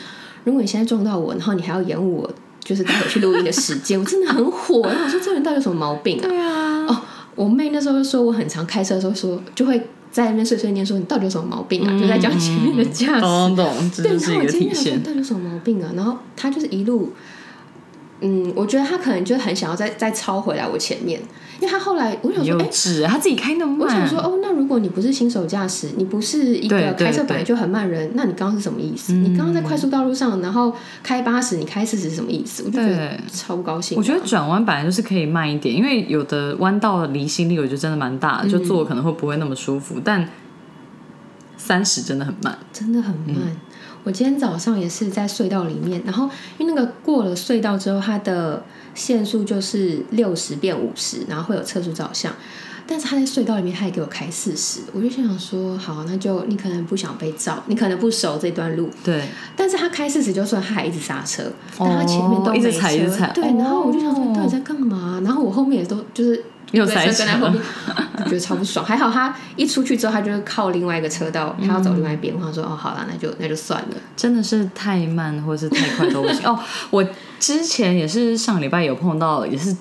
[0.43, 2.34] 如果你现在撞到我，然后你还要延误我，
[2.66, 4.82] 就是待会去录音的时间， 我真的很火。
[4.82, 6.28] 然后我说，这人到底有什么毛病啊？
[6.28, 7.01] 对啊，哦，
[7.36, 11.99] 我妹那时候就说，我很常开车的时候说，就会在那边碎碎念说，你到底有什么毛病啊？
[11.99, 13.22] 就在讲前面的驾驶。
[13.22, 15.03] 懂懂，这对，然后我就是一个体现今天想说。
[15.05, 15.91] 到底有什么毛病啊？
[15.95, 17.13] 然后他就是一路，
[18.22, 21.20] 嗯，我觉得他可能就很想要再再超回来我前面，
[21.59, 23.80] 因为他后来我想说，哎、幼稚，他自己开那么慢。
[23.82, 29.11] 我想说，哦，那如果你不是新手驾驶，你不是一个开车本来就很慢人，那你刚刚是什么意思？
[29.11, 32.63] 你刚刚在快速道路上，然后开八十，你开四十是什么意思？
[32.66, 33.99] 我就觉得超不高兴啊。
[33.99, 40.28] 我觉得转弯本来就是可以慢一点，因为有的弯道的离心力，我觉得真的蛮大的，就坐可能会不会那么舒服，但
[41.57, 42.57] 三十真的很慢。
[42.72, 43.36] 真的很慢。
[43.36, 43.57] 嗯
[44.05, 52.31] 我今天早上也是在隧道里面，然后因为那个过了隧道之后，它的限速就是六十变五十，然后会有测速照相。
[52.87, 59.23] 但是他在隧道里面，他也给我开四十，我就心想说，好，那就你可能不想被照，你可能不熟这段路，对，
[59.55, 65.19] 但是他开四十就算，他还一直刹车，但他前面都没车，哦一直踩一直踩对，然后我就想说，到底在干嘛？
[65.25, 66.45] 然后我后面也都就是
[66.76, 67.61] 又塞车在后面，
[68.17, 68.86] 我 觉得超不爽。
[68.86, 72.34] 还好他一出去之后，他就是靠另外一个车道，他要走另外一边。
[72.36, 73.95] 我想说，哦，好了，那就那就算了。
[74.15, 76.45] 真的是太慢或是太快都不行。
[76.47, 76.59] 哦，
[76.89, 77.03] 我
[77.39, 79.76] 之前也是上个礼拜有碰到，也是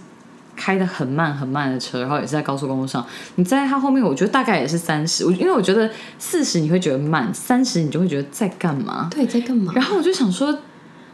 [0.57, 9.09] 开的很慢很慢的车，然后也是在高速公路上，你在他后面，我觉得大概也是三十，我因为我觉得四十你会觉得慢，三十你就会觉得在干嘛。
[9.11, 9.73] 对，在干嘛？
[9.75, 10.57] 然后我就想说，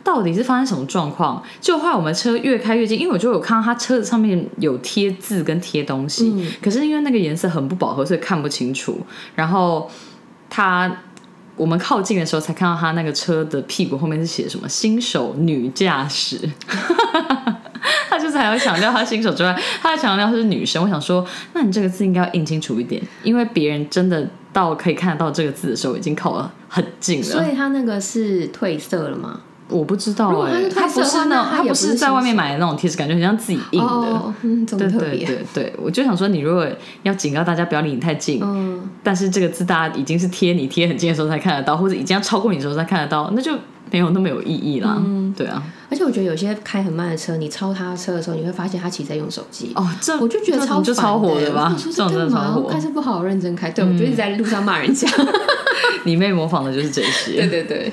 [0.02, 1.42] 到底是发生什么状况？
[1.60, 8.98] 就后来我们车越开越近，因为我就有看到他车子上面有贴字跟贴东西，嗯可是因为那个颜色很不饱和，所以看不清楚。
[9.34, 9.90] 然后
[10.48, 10.90] 他
[11.56, 16.38] 我们靠近的时候才看到他那个车的屁股后面是写什么“新手女驾驶”。
[18.08, 20.82] 他就是还要强调他新手之外，他还强调是女生。
[20.82, 27.24] 我想说，那你这个字应该要印清楚一点，因为别人真的到可以看得到这个字的时候，已经靠了很近了。
[27.24, 29.40] 所以他那个是褪色了吗？
[29.70, 34.34] 我不知道哎、他不是那，他不是在外面买的那种贴纸，感觉很像自己印的。
[34.76, 35.24] 对对。
[35.24, 36.66] 对对，我就想说，你如果
[37.02, 43.52] 要警告大家不要离你太近，嗯，但是这个字大家已经是贴你贴很近的时候才看得到，或者已经要超过你的时候才看得到，那就
[43.90, 44.96] 没有那么有意义啦。
[44.98, 49.72] 嗯对啊，而且我觉得有些开很慢的车，你超他车的时候，你会发现他其实在用手机。
[49.76, 51.72] 哦，这我就觉得超这就超火的吧？
[51.78, 52.28] 这种真的？
[52.28, 52.80] 超火我开。
[52.80, 55.08] 车不好好认真开，对我就一直在路上骂人家。
[56.04, 57.46] 你妹模仿的就是这些。
[57.46, 57.92] 对对。